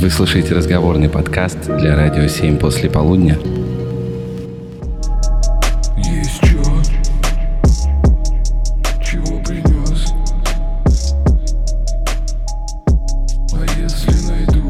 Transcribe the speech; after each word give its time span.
Вы 0.00 0.10
слушаете 0.10 0.54
разговорный 0.54 1.08
подкаст 1.08 1.58
для 1.66 1.96
радио 1.96 2.26
7 2.28 2.58
после 2.58 2.90
полудня. 2.90 3.38
Есть 5.96 6.40
чё? 6.42 6.62
Чего 9.02 9.40
принес? 9.42 10.12
А 13.52 13.64
если 13.80 14.30
найду? 14.30 14.62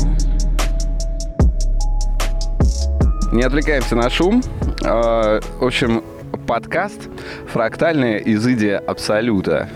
Не 3.33 3.43
отвлекаемся 3.43 3.97
на 3.97 4.09
шум. 4.11 4.43
А, 4.85 5.41
В 5.59 5.65
общем, 5.65 6.03
подкаст 6.47 7.09
«Фрактальная 7.47 8.19
изыдия 8.19 8.79
Абсолюта». 8.79 9.69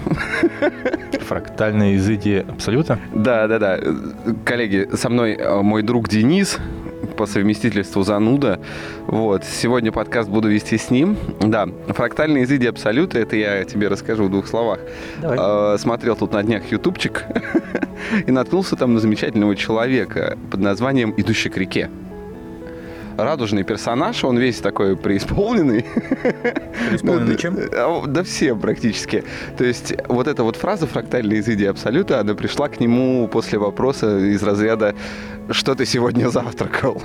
Фрактальные 1.31 1.97
изыдии 1.97 2.45
абсолюта? 2.49 2.99
Да, 3.15 3.47
да, 3.47 3.61
да. 3.61 3.79
Коллеги, 4.45 4.89
со 4.95 5.09
мной 5.09 5.35
э, 5.35 5.63
мой 5.63 5.83
друг 5.83 6.09
Денис 6.09 6.59
по 7.17 7.27
совместительству 7.27 8.03
зануда. 8.03 8.59
Вот. 9.07 9.45
Сегодня 9.45 9.93
подкаст 9.93 10.29
буду 10.29 10.49
вести 10.49 10.77
с 10.77 10.91
ним. 10.91 11.17
Да, 11.41 11.69
фрактальные 11.89 12.45
изыди 12.45 12.67
абсолюта, 12.67 13.21
это 13.21 13.37
я 13.37 13.65
тебе 13.65 13.87
расскажу 13.87 14.25
в 14.25 14.31
двух 14.31 14.49
словах. 14.49 14.81
Давай. 15.21 15.75
Э, 15.75 15.79
Смотрел 15.79 16.17
тут 16.17 16.33
на 16.33 16.43
днях 16.43 16.65
ютубчик 16.73 17.25
и 18.27 18.31
наткнулся 18.33 18.75
там 18.75 18.95
на 18.95 19.01
замечательного 19.01 19.55
человека 19.55 20.37
под 20.51 20.61
названием 20.61 21.15
«Идущий 21.17 21.49
к 21.49 21.57
реке». 21.57 21.91
Радужный 23.25 23.65
персонаж, 23.65 24.25
он 24.25 24.39
весь 24.39 24.59
такой 24.59 24.97
преисполненный. 24.97 25.85
Преисполненный 26.89 27.37
чем? 27.39 27.57
а, 27.73 28.07
Да 28.07 28.23
все 28.23 28.55
практически. 28.55 29.25
То 29.57 29.65
есть 29.65 29.95
вот 30.09 30.27
эта 30.27 30.43
вот 30.43 30.57
фраза 30.57 30.87
«фрактальная 30.87 31.41
изыдия 31.41 31.71
абсолюта», 31.71 32.21
она 32.21 32.35
пришла 32.35 32.69
к 32.69 32.81
нему 32.81 33.29
после 33.29 33.59
вопроса 33.59 34.19
из 34.19 34.43
разряда 34.43 34.95
«Что 35.51 35.75
ты 35.75 35.87
сегодня 35.87 36.29
завтракал?». 36.29 37.03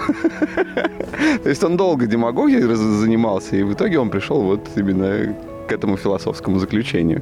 То 1.43 1.49
есть 1.49 1.63
он 1.63 1.77
долго 1.77 2.05
демагогией 2.05 2.61
занимался, 2.75 3.55
и 3.55 3.63
в 3.63 3.73
итоге 3.73 3.99
он 3.99 4.09
пришел 4.09 4.41
вот 4.41 4.69
именно 4.75 5.35
к 5.67 5.71
этому 5.71 5.97
философскому 5.97 6.59
заключению. 6.59 7.21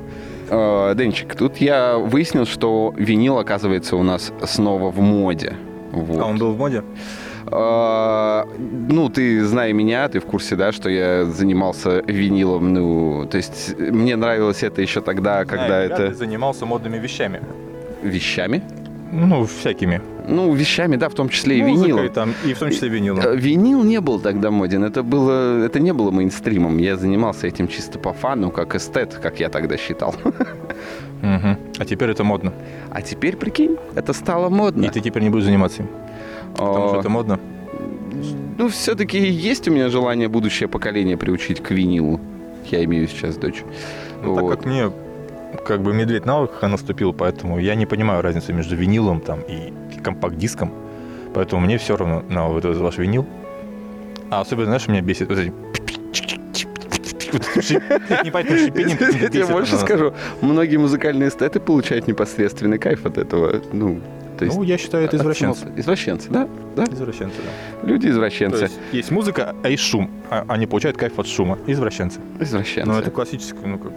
Э, 0.50 0.94
Денчик, 0.96 1.36
тут 1.36 1.58
я 1.58 1.98
выяснил, 1.98 2.46
что 2.46 2.94
винил, 2.98 3.38
оказывается, 3.38 3.96
у 3.96 4.04
нас 4.04 4.32
снова 4.46 4.92
в 4.92 5.00
моде. 5.00 5.54
Вот. 5.92 6.22
А 6.22 6.26
он 6.26 6.38
был 6.38 6.54
в 6.54 6.58
моде? 6.58 6.84
А, 7.48 8.46
Ну, 8.90 9.10
ты, 9.10 9.44
зная 9.46 9.74
меня, 9.74 10.08
ты 10.08 10.20
в 10.20 10.26
курсе, 10.26 10.56
да, 10.56 10.72
что 10.72 10.90
я 10.90 11.26
занимался 11.26 12.02
винилом, 12.08 12.74
ну, 12.74 13.26
то 13.30 13.38
есть 13.38 13.76
мне 13.80 14.16
нравилось 14.16 14.64
это 14.64 14.82
еще 14.82 15.02
тогда, 15.02 15.46
когда 15.46 15.84
ребята, 15.86 16.04
это 16.04 16.12
ты 16.12 16.16
занимался 16.18 16.66
модными 16.66 16.98
вещами. 16.98 17.42
вещами. 18.04 18.62
Ну, 19.12 19.46
всякими. 19.46 20.02
Ну, 20.28 20.54
вещами, 20.54 20.96
да, 20.96 21.08
в 21.08 21.14
том 21.14 21.30
числе 21.30 21.60
и 21.60 21.62
Музыкой 21.64 21.92
винилом. 21.92 22.10
там, 22.14 22.34
и 22.46 22.54
в 22.54 22.60
том 22.60 22.72
числе 22.72 22.90
винилом. 22.90 23.20
Э, 23.24 23.36
Винил 23.36 23.84
не 23.84 24.00
был 24.02 24.20
тогда 24.20 24.50
моден, 24.50 24.84
это 24.84 25.04
было, 25.04 25.64
это 25.64 25.80
не 25.80 25.94
было 25.94 26.10
мейнстримом. 26.12 26.78
Я 26.80 26.96
занимался 26.96 27.46
этим 27.46 27.68
чисто 27.68 28.00
по 28.00 28.14
фану, 28.14 28.50
как 28.50 28.74
эстет, 28.74 29.20
как 29.22 29.40
я 29.40 29.50
тогда 29.50 29.78
считал. 29.78 30.16
Мгм. 31.22 31.58
А 31.78 31.86
теперь 31.86 32.10
это 32.10 32.24
модно. 32.24 32.54
А 32.92 33.02
теперь, 33.02 33.36
прикинь, 33.38 33.78
это 33.96 34.14
стало 34.14 34.50
модно. 34.50 34.86
И 34.86 34.90
ты 34.90 35.00
теперь 35.00 35.24
не 35.24 35.30
будешь 35.30 35.46
заниматься 35.46 35.84
им. 35.84 35.90
Потому 36.56 36.90
что 36.90 37.00
это 37.00 37.10
модно. 37.10 37.40
Ну, 38.58 38.70
все-таки 38.70 39.18
есть 39.20 39.68
у 39.68 39.72
меня 39.72 39.90
желание 39.90 40.28
будущее 40.28 40.70
поколение 40.70 41.18
приучить 41.18 41.62
к 41.62 41.72
винилу. 41.72 42.20
Я 42.72 42.84
имею 42.84 43.08
сейчас 43.08 43.36
дочь. 43.38 43.64
Ну, 44.24 44.36
так 44.36 44.44
Вот. 44.44 44.56
как 44.56 44.66
мне 44.66 44.92
как 45.66 45.82
бы 45.82 45.94
медведь 45.94 46.26
на 46.26 46.44
ухо 46.44 46.68
наступил, 46.68 47.14
поэтому 47.14 47.60
я 47.60 47.76
не 47.76 47.86
понимаю 47.86 48.22
разницы 48.22 48.54
между 48.54 48.76
винилом 48.76 49.22
там 49.22 49.40
и 49.42 49.74
компакт-диском. 50.04 50.72
Поэтому 51.34 51.66
мне 51.66 51.78
все 51.78 51.98
равно 51.98 52.24
на 52.30 52.48
вот 52.48 52.66
этот 52.66 52.78
ваш 52.82 52.98
винил. 52.98 53.26
А 54.30 54.42
особенно, 54.42 54.66
знаешь, 54.68 54.88
меня 54.88 55.02
бесит 55.02 55.30
вот 55.30 55.40
эти... 55.40 55.52
шип- 57.62 57.84
Непонятное 58.24 58.68
шипение. 58.68 59.30
Я 59.34 59.48
больше 59.48 59.78
скажу, 59.78 60.14
многие 60.42 60.78
музыкальные 60.78 61.30
эстеты 61.30 61.60
получают 61.60 62.08
непосредственный 62.08 62.78
кайф 62.78 63.06
от 63.06 63.18
этого. 63.18 63.62
Ну, 63.72 64.00
то 64.44 64.46
есть... 64.46 64.58
Ну, 64.58 64.64
я 64.64 64.78
считаю, 64.78 65.06
это 65.06 65.16
от 65.16 65.22
извращенцы. 65.22 65.60
самого- 65.62 65.80
Извращенцы, 65.80 66.30
да? 66.30 66.48
Да? 66.76 66.84
Извращенцы, 66.86 67.36
да. 67.38 67.88
Люди 67.88 68.12
То 68.14 68.26
есть 68.26 68.80
есть 68.92 69.12
музыка, 69.12 69.56
а 69.64 69.70
есть 69.70 69.84
шум. 69.84 70.10
А 70.30 70.46
они 70.48 70.68
получают 70.68 70.98
кайф 70.98 71.18
от 71.20 71.28
шума. 71.28 71.58
Извращенцы. 71.68 72.20
Извращенцы. 72.40 72.90
Ну, 72.90 72.98
это 72.98 73.12
классическое, 73.12 73.66
ну, 73.66 73.78
как... 73.78 73.92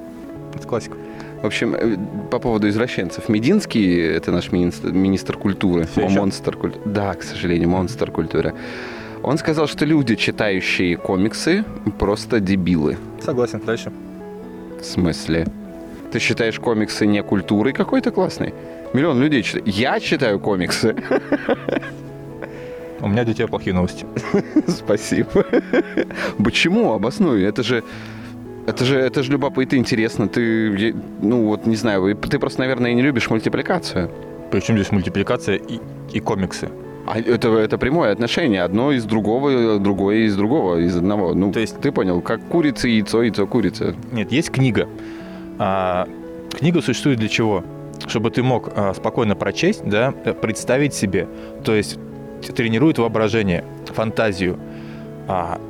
Это 0.54 0.66
классика. 0.66 0.96
В 1.42 1.46
общем, 1.46 1.74
э, 1.74 1.96
по 2.30 2.38
поводу 2.38 2.68
извращенцев. 2.68 3.28
Мединский, 3.28 4.00
это 4.00 4.32
наш 4.32 4.52
министр, 4.52 4.90
министр 4.92 5.36
культуры, 5.36 5.86
Всё 5.86 6.02
ещё? 6.02 6.14
монстр 6.20 6.56
культуры. 6.56 6.82
Да, 6.86 7.12
к 7.14 7.22
сожалению, 7.22 7.68
монстр 7.68 8.10
культуры. 8.10 8.54
Он 9.22 9.36
сказал, 9.38 9.66
что 9.66 9.84
люди, 9.84 10.14
читающие 10.14 10.96
комиксы, 10.96 11.64
просто 11.98 12.40
дебилы. 12.40 12.96
Согласен. 13.20 13.60
Дальше. 13.66 13.92
В 14.80 14.84
смысле? 14.84 15.46
Ты 16.16 16.20
считаешь 16.20 16.58
комиксы 16.58 17.04
не 17.06 17.22
культурой 17.22 17.74
какой-то 17.74 18.10
классной? 18.10 18.54
Миллион 18.94 19.20
людей 19.20 19.42
читают. 19.42 19.68
Я 19.68 20.00
читаю 20.00 20.40
комиксы. 20.40 20.96
У 23.02 23.08
меня 23.08 23.24
для 23.24 23.34
тебя 23.34 23.48
плохие 23.48 23.74
новости. 23.74 24.06
Спасибо. 24.66 25.44
Почему? 26.42 26.94
Обоснуй. 26.94 27.42
Это 27.42 27.62
же... 27.62 27.84
Это 28.66 28.86
же, 28.86 28.96
это 28.96 29.22
же 29.22 29.30
любопытно, 29.30 29.76
интересно. 29.76 30.26
Ты, 30.26 30.94
ну 31.20 31.48
вот, 31.48 31.66
не 31.66 31.76
знаю, 31.76 32.16
ты 32.16 32.38
просто, 32.38 32.60
наверное, 32.60 32.94
не 32.94 33.02
любишь 33.02 33.28
мультипликацию. 33.28 34.10
Причем 34.50 34.76
здесь 34.76 34.92
мультипликация 34.92 35.56
и, 35.56 35.80
и 36.14 36.20
комиксы. 36.20 36.70
А 37.06 37.18
это, 37.18 37.50
это 37.58 37.76
прямое 37.76 38.10
отношение. 38.10 38.62
Одно 38.62 38.90
из 38.90 39.04
другого, 39.04 39.78
другое 39.78 40.24
из 40.24 40.34
другого, 40.34 40.78
из 40.78 40.96
одного. 40.96 41.34
Ну, 41.34 41.52
То 41.52 41.60
есть- 41.60 41.78
ты 41.78 41.92
понял, 41.92 42.22
как 42.22 42.40
курица, 42.48 42.88
яйцо, 42.88 43.22
яйцо, 43.22 43.46
курица. 43.46 43.94
Нет, 44.12 44.32
есть 44.32 44.50
книга. 44.50 44.88
А, 45.58 46.08
книга 46.52 46.82
существует 46.82 47.18
для 47.18 47.28
чего? 47.28 47.64
Чтобы 48.06 48.30
ты 48.30 48.42
мог 48.42 48.70
а, 48.74 48.94
спокойно 48.94 49.34
прочесть, 49.34 49.84
да, 49.84 50.14
э, 50.24 50.34
представить 50.34 50.94
себе. 50.94 51.28
То 51.64 51.74
есть 51.74 51.98
тренирует 52.54 52.98
воображение, 52.98 53.64
фантазию. 53.86 54.58
А, 55.28 55.60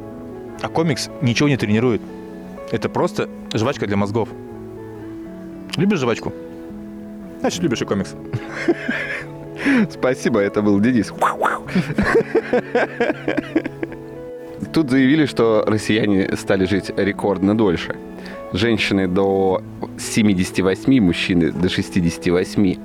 а 0.62 0.68
комикс 0.68 1.08
ничего 1.22 1.48
не 1.48 1.56
тренирует. 1.56 2.02
Это 2.72 2.88
просто 2.88 3.28
жвачка 3.54 3.86
для 3.86 3.96
мозгов. 3.96 4.28
Любишь 5.76 6.00
жвачку? 6.00 6.32
Значит, 7.40 7.62
любишь 7.62 7.82
и 7.82 7.84
комикс. 7.84 8.14
Спасибо, 9.90 10.40
это 10.40 10.62
был 10.62 10.80
Денис. 10.80 11.12
Тут 14.72 14.90
заявили, 14.90 15.26
что 15.26 15.64
россияне 15.66 16.34
стали 16.36 16.64
жить 16.64 16.90
рекордно 16.96 17.56
дольше. 17.56 17.94
Женщины 18.56 19.06
до 19.06 19.62
78, 19.98 21.00
мужчины 21.00 21.52
до 21.52 21.68
68. 21.68 22.76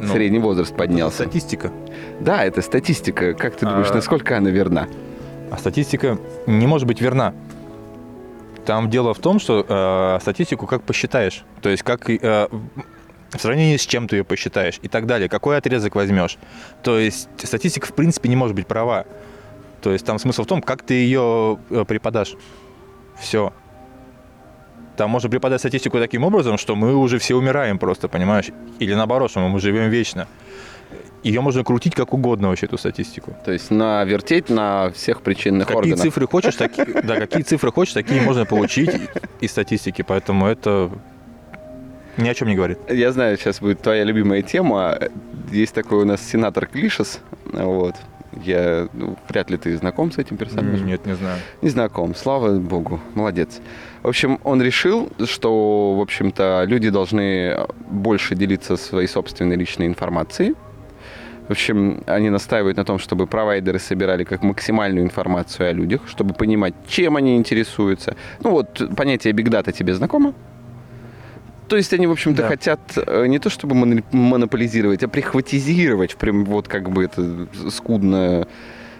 Ну, 0.00 0.12
Средний 0.12 0.38
возраст 0.38 0.74
поднялся. 0.74 1.24
Статистика. 1.24 1.70
Да, 2.20 2.44
это 2.44 2.62
статистика. 2.62 3.34
Как 3.34 3.56
ты 3.56 3.66
думаешь, 3.66 3.88
А- 3.90 3.94
насколько 3.94 4.36
она 4.36 4.50
верна? 4.50 4.88
А 5.50 5.58
статистика 5.58 6.18
не 6.46 6.66
может 6.66 6.86
быть 6.86 7.00
верна. 7.00 7.34
Там 8.64 8.88
дело 8.90 9.12
в 9.12 9.18
том, 9.18 9.40
что 9.40 9.64
э, 9.68 10.18
статистику 10.22 10.66
как 10.66 10.82
посчитаешь. 10.82 11.44
То 11.60 11.68
есть 11.68 11.82
как 11.82 12.08
э, 12.08 12.48
в 13.30 13.38
сравнении 13.40 13.76
с 13.76 13.82
чем 13.86 14.08
ты 14.08 14.16
ее 14.16 14.24
посчитаешь 14.24 14.78
и 14.82 14.88
так 14.88 15.06
далее. 15.06 15.28
Какой 15.28 15.56
отрезок 15.56 15.96
возьмешь. 15.96 16.38
То 16.82 16.98
есть 16.98 17.28
статистика 17.42 17.86
в 17.86 17.92
принципе 17.94 18.28
не 18.28 18.36
может 18.36 18.54
быть 18.54 18.66
права. 18.66 19.04
То 19.82 19.92
есть 19.92 20.04
там 20.06 20.18
смысл 20.18 20.44
в 20.44 20.46
том, 20.46 20.62
как 20.62 20.82
ты 20.82 20.94
ее 20.94 21.58
э, 21.70 21.84
преподашь. 21.86 22.36
Все. 23.20 23.52
Там 24.98 25.10
можно 25.10 25.30
преподать 25.30 25.60
статистику 25.60 26.00
таким 26.00 26.24
образом, 26.24 26.58
что 26.58 26.74
мы 26.74 26.96
уже 26.96 27.20
все 27.20 27.36
умираем 27.36 27.78
просто, 27.78 28.08
понимаешь? 28.08 28.46
Или 28.80 28.94
наоборот, 28.94 29.30
что 29.30 29.38
мы 29.48 29.60
живем 29.60 29.90
вечно. 29.90 30.26
Ее 31.22 31.40
можно 31.40 31.62
крутить 31.62 31.94
как 31.94 32.12
угодно 32.12 32.48
вообще, 32.48 32.66
эту 32.66 32.78
статистику. 32.78 33.36
То 33.44 33.52
есть 33.52 33.70
навертеть 33.70 34.50
на 34.50 34.90
всех 34.90 35.22
причинных 35.22 35.68
Какие 35.68 35.78
органах. 35.78 36.00
цифры 36.00 36.26
хочешь, 36.26 36.56
такие, 36.56 36.84
да, 37.04 37.14
какие 37.14 37.42
цифры 37.42 37.70
хочешь, 37.70 37.94
такие 37.94 38.20
можно 38.22 38.44
получить 38.44 38.90
из 39.40 39.52
статистики, 39.52 40.02
поэтому 40.02 40.48
это 40.48 40.90
ни 42.16 42.28
о 42.28 42.34
чем 42.34 42.48
не 42.48 42.56
говорит. 42.56 42.78
Я 42.88 43.12
знаю, 43.12 43.36
сейчас 43.36 43.60
будет 43.60 43.80
твоя 43.80 44.02
любимая 44.02 44.42
тема. 44.42 44.98
Есть 45.52 45.74
такой 45.74 46.02
у 46.02 46.04
нас 46.04 46.20
сенатор 46.20 46.66
Клишес. 46.66 47.20
Вот. 47.44 47.94
Я, 48.44 48.88
ну, 48.92 49.16
вряд 49.28 49.50
ли 49.50 49.56
ты 49.56 49.76
знаком 49.76 50.12
с 50.12 50.18
этим 50.18 50.36
персонажем. 50.36 50.86
Нет, 50.86 51.06
не 51.06 51.14
знаю. 51.14 51.38
Не 51.62 51.68
знаком, 51.68 52.14
слава 52.14 52.58
богу, 52.58 53.00
молодец. 53.14 53.60
В 54.02 54.08
общем, 54.08 54.38
он 54.44 54.62
решил, 54.62 55.10
что, 55.24 55.94
в 55.94 56.00
общем-то, 56.00 56.64
люди 56.66 56.90
должны 56.90 57.56
больше 57.90 58.34
делиться 58.34 58.76
своей 58.76 59.08
собственной 59.08 59.56
личной 59.56 59.86
информацией. 59.86 60.54
В 61.48 61.52
общем, 61.52 62.02
они 62.06 62.28
настаивают 62.28 62.76
на 62.76 62.84
том, 62.84 62.98
чтобы 62.98 63.26
провайдеры 63.26 63.78
собирали 63.78 64.24
как 64.24 64.42
максимальную 64.42 65.04
информацию 65.04 65.70
о 65.70 65.72
людях, 65.72 66.02
чтобы 66.06 66.34
понимать, 66.34 66.74
чем 66.86 67.16
они 67.16 67.36
интересуются. 67.36 68.16
Ну 68.44 68.50
вот, 68.50 68.82
понятие 68.94 69.32
биг 69.32 69.48
дата 69.48 69.72
тебе 69.72 69.94
знакомо? 69.94 70.34
То 71.68 71.76
есть 71.76 71.92
они, 71.92 72.06
в 72.06 72.12
общем-то, 72.12 72.42
Да. 72.42 72.48
хотят 72.48 72.80
э, 72.96 73.26
не 73.26 73.38
то 73.38 73.50
чтобы 73.50 73.74
моно- 73.74 74.02
монополизировать, 74.12 75.02
а 75.02 75.08
прихватизировать, 75.08 76.16
прям 76.16 76.44
вот 76.44 76.68
как 76.68 76.90
бы 76.90 77.04
это 77.04 77.46
скудно 77.70 78.46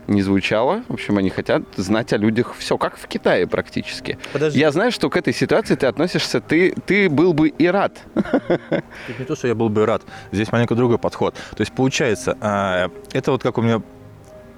не 0.06 0.22
звучало. 0.22 0.82
В 0.88 0.94
общем, 0.94 1.18
они 1.18 1.28
хотят 1.28 1.62
знать 1.76 2.12
о 2.14 2.16
людях 2.16 2.54
все, 2.58 2.78
как 2.78 2.96
в 2.96 3.06
Китае 3.08 3.46
практически. 3.46 4.18
Подожди. 4.32 4.58
Я 4.58 4.70
знаю, 4.72 4.90
что 4.90 5.10
к 5.10 5.16
этой 5.18 5.34
ситуации 5.34 5.74
ты 5.74 5.86
относишься, 5.86 6.40
ты, 6.40 6.72
ты 6.86 7.10
был 7.10 7.34
бы 7.34 7.48
и 7.48 7.66
рад. 7.66 7.98
Тут 8.14 9.18
не 9.18 9.24
то, 9.26 9.36
что 9.36 9.48
я 9.48 9.54
был 9.54 9.68
бы 9.68 9.84
рад. 9.84 10.02
Здесь 10.32 10.50
маленько 10.50 10.74
другой 10.74 10.98
подход. 10.98 11.34
То 11.54 11.60
есть 11.60 11.72
получается, 11.72 12.38
а, 12.40 12.90
это 13.12 13.32
вот 13.32 13.42
как 13.42 13.58
у 13.58 13.62
меня 13.62 13.82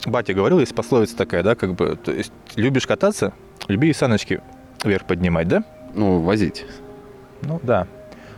батя 0.06 0.34
говорил, 0.34 0.60
есть 0.60 0.74
пословица 0.74 1.16
такая, 1.16 1.42
да, 1.42 1.54
как 1.56 1.74
бы, 1.74 1.96
то 1.96 2.12
есть 2.12 2.32
любишь 2.54 2.86
кататься, 2.86 3.32
люби 3.68 3.90
и 3.90 3.92
саночки 3.92 4.40
вверх 4.84 5.04
поднимать, 5.04 5.48
да? 5.48 5.64
Ну, 5.94 6.20
возить. 6.20 6.64
Ну, 7.42 7.58
да. 7.62 7.88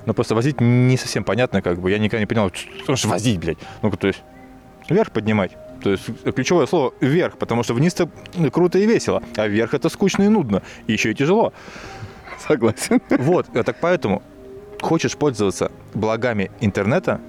Но 0.07 0.15
просто 0.15 0.35
возить 0.35 0.61
не 0.61 0.97
совсем 0.97 1.25
понятно, 1.25 1.63
как 1.63 1.81
бы. 1.81 1.91
Я 1.91 1.99
никогда 1.99 2.21
не 2.21 2.27
понял, 2.27 2.51
что 2.83 2.97
ж 2.97 3.05
возить, 3.05 3.39
блядь. 3.39 3.59
Ну, 3.83 3.91
то 3.91 4.09
есть, 4.09 4.23
вверх 4.89 5.11
поднимать. 5.11 5.53
То 5.83 5.91
есть, 5.91 6.05
ключевое 6.35 6.67
слово 6.67 6.95
вверх, 7.01 7.39
потому 7.39 7.63
что 7.63 7.75
вниз-то 7.75 8.09
круто 8.53 8.79
и 8.79 8.87
весело, 8.87 9.23
а 9.37 9.47
вверх 9.47 9.75
это 9.75 9.89
скучно 9.89 10.25
и 10.25 10.29
нудно, 10.29 10.63
и 10.87 10.93
еще 10.93 11.11
и 11.11 11.15
тяжело. 11.15 11.53
Согласен. 12.47 13.01
Вот, 13.11 13.47
э, 13.55 13.63
так 13.63 13.77
поэтому 13.81 14.23
хочешь 14.81 15.17
пользоваться 15.17 15.71
благами 15.95 16.51
интернета, 16.61 17.21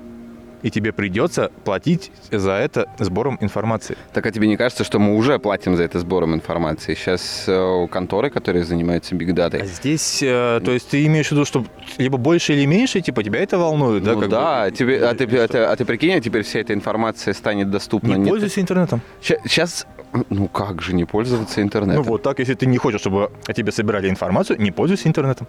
и 0.64 0.72
тебе 0.72 0.92
придется 0.92 1.52
платить 1.64 2.12
за 2.32 2.54
это 2.54 2.90
сбором 2.98 3.38
информации. 3.42 3.98
Так 4.14 4.26
а 4.26 4.32
тебе 4.32 4.48
не 4.48 4.58
кажется, 4.58 4.84
что 4.84 4.98
мы 4.98 5.16
уже 5.16 5.38
платим 5.38 5.76
за 5.76 5.84
это 5.84 6.00
сбором 6.00 6.34
информации? 6.34 6.96
Сейчас 6.96 7.46
э, 7.48 7.88
конторы, 7.92 8.30
которые 8.30 8.64
занимаются 8.64 9.14
А 9.14 9.18
бигдатой, 9.18 9.66
здесь, 9.66 10.24
э, 10.24 10.62
то 10.64 10.72
есть 10.72 10.90
ты 10.90 11.06
имеешь 11.06 11.28
в 11.28 11.32
виду, 11.34 11.46
что 11.46 11.66
либо 11.98 12.18
больше 12.18 12.54
или 12.54 12.66
меньше, 12.66 13.02
типа 13.02 13.24
тебя 13.24 13.42
это 13.42 13.58
волнует, 13.58 14.04
да? 14.04 14.14
ну 14.14 14.28
да, 14.28 14.66
бы? 14.66 14.72
тебе, 14.72 15.06
а, 15.06 15.14
ты, 15.14 15.26
а, 15.26 15.48
ты, 15.48 15.58
а 15.60 15.76
ты 15.76 15.86
прикинь, 15.86 16.14
а 16.14 16.22
теперь 16.22 16.44
вся 16.44 16.60
эта 16.60 16.74
информация 16.74 17.34
станет 17.34 17.70
доступна. 17.70 18.16
Не 18.16 18.30
пользуйся 18.30 18.62
интернетом. 18.62 19.02
Сейчас, 19.22 19.86
ну 20.30 20.48
как 20.48 20.82
же 20.82 20.94
не 20.94 21.06
пользоваться 21.06 21.62
интернетом? 21.62 22.04
Ну 22.04 22.10
вот 22.10 22.24
так, 22.24 22.40
если 22.40 22.54
ты 22.54 22.66
не 22.66 22.78
хочешь, 22.78 23.02
чтобы 23.02 23.32
о 23.48 23.54
тебе 23.54 23.72
собирали 23.72 24.10
информацию, 24.10 24.60
не 24.62 24.72
пользуйся 24.72 25.08
интернетом. 25.08 25.48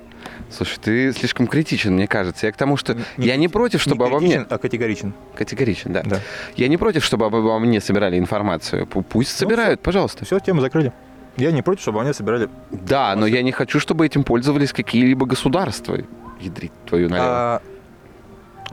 Слушай, 0.51 0.79
ты 0.83 1.13
слишком 1.13 1.47
критичен, 1.47 1.95
мне 1.95 2.07
кажется. 2.07 2.47
Я 2.47 2.53
к 2.53 2.57
тому, 2.57 2.77
что 2.77 2.95
Не 3.17 3.27
я 3.27 3.37
не 3.37 3.49
против, 3.49 3.81
чтобы 3.83 4.05
не 4.05 4.11
обо 4.11 4.21
мне... 4.21 4.47
а 4.49 4.59
категоричен. 4.59 5.13
Категоричен, 5.37 5.93
да. 5.93 6.03
Да. 6.05 6.21
Я 6.57 6.69
не 6.69 6.77
против, 6.77 7.05
чтобы 7.05 7.27
обо 7.27 7.59
мне 7.59 7.81
собирали 7.81 8.19
информацию. 8.19 8.87
Пу- 8.87 9.03
Пусть 9.03 9.41
Ну, 9.41 9.47
собирают, 9.49 9.81
пожалуйста. 9.81 10.25
Все, 10.25 10.39
тему 10.41 10.61
закрыли. 10.61 10.93
Я 11.37 11.51
не 11.53 11.63
против, 11.63 11.83
чтобы 11.83 12.01
они 12.01 12.13
собирали. 12.13 12.49
Да, 12.71 13.15
но 13.17 13.27
я 13.27 13.43
не 13.43 13.53
хочу, 13.53 13.81
чтобы 13.81 14.07
этим 14.07 14.25
пользовались 14.25 14.73
какие-либо 14.73 15.27
государства. 15.27 15.99
Ядрить 16.41 16.73
твою 16.87 17.09
налево. 17.09 17.27
А, 17.29 17.63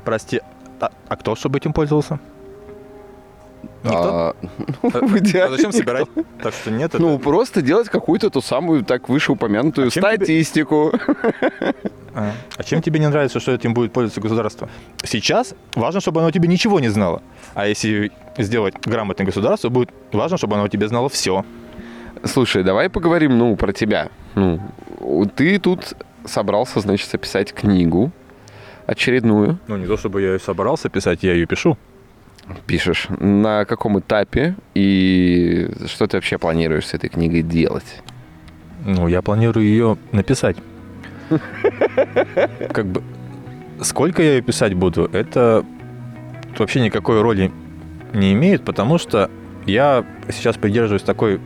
прости, 0.06 0.42
а, 0.80 0.92
а 1.08 1.16
кто 1.16 1.36
чтобы 1.36 1.58
этим 1.58 1.74
пользовался? 1.74 2.20
Никто? 3.84 4.00
А, 4.00 4.36
ну, 4.84 5.08
в 5.08 5.18
идеале 5.20 5.46
А 5.46 5.50
зачем 5.58 5.68
никто. 5.72 5.78
собирать? 5.80 6.08
Так 6.42 6.54
что 6.54 6.72
нет, 6.72 6.94
это- 6.94 7.02
Ну, 7.02 7.18
просто 7.20 7.62
делать 7.62 7.90
какую-то 7.90 8.30
ту 8.30 8.42
самую 8.42 8.84
так 8.84 9.10
вышеупомянутую 9.10 9.88
А 9.88 9.90
чем 9.90 10.04
тебе- 10.04 10.16
статистику. 10.16 10.92
А. 12.14 12.34
А 12.58 12.64
чем 12.64 12.82
тебе 12.82 13.00
не 13.00 13.08
нравится, 13.08 13.40
что 13.40 13.54
этим 13.54 13.74
будет 13.74 13.94
пользоваться 13.94 14.20
государство? 14.20 14.68
Сейчас 15.02 15.56
важно, 15.76 16.02
чтобы 16.02 16.20
оно 16.20 16.30
тебе 16.30 16.50
ничего 16.50 16.82
не 16.82 16.90
знало. 16.90 17.22
А 17.54 17.68
если 17.68 18.12
сделать 18.38 18.74
грамотное 18.86 19.26
государство, 19.26 19.70
будет 19.70 19.92
важно, 20.12 20.38
чтобы 20.38 20.56
оно 20.58 20.68
тебе 20.68 20.90
знало 20.90 21.08
все. 21.08 21.46
Слушай, 22.26 22.64
давай 22.66 22.90
поговорим, 22.90 23.38
ну, 23.38 23.56
про 23.56 23.72
тебя. 23.72 24.10
Ну, 24.36 24.60
ты 25.36 25.58
тут 25.58 25.94
собрался, 26.26 26.82
значит, 26.82 27.10
записать 27.10 27.54
книгу 27.54 28.12
очередную. 28.88 29.58
Ну, 29.68 29.78
не 29.78 29.86
то, 29.88 29.96
чтобы 29.96 30.22
я 30.22 30.34
ее 30.34 30.40
собрался 30.40 30.90
писать, 30.90 31.24
я 31.24 31.32
ее 31.34 31.46
пишу. 31.46 31.78
Пишешь. 32.66 33.08
На 33.20 33.66
каком 33.66 34.00
этапе 34.00 34.56
и 34.74 35.70
что 35.88 36.08
ты 36.08 36.18
вообще 36.18 36.38
планируешь 36.38 36.88
с 36.88 36.94
этой 36.94 37.10
книгой 37.10 37.42
делать? 37.42 38.02
Ну, 38.86 39.08
я 39.08 39.22
планирую 39.22 39.66
ее 39.66 39.98
написать. 40.12 40.58
Как 42.74 42.86
бы, 42.86 43.04
сколько 43.82 44.22
я 44.22 44.36
ее 44.36 44.42
писать 44.42 44.74
буду, 44.74 45.10
это 45.12 45.66
вообще 46.58 46.82
никакой 46.82 47.22
роли 47.22 47.52
не 48.14 48.34
имеет, 48.34 48.64
потому 48.64 48.98
что 48.98 49.30
я 49.66 50.06
сейчас 50.30 50.58
придерживаюсь 50.58 51.04
такой 51.04 51.40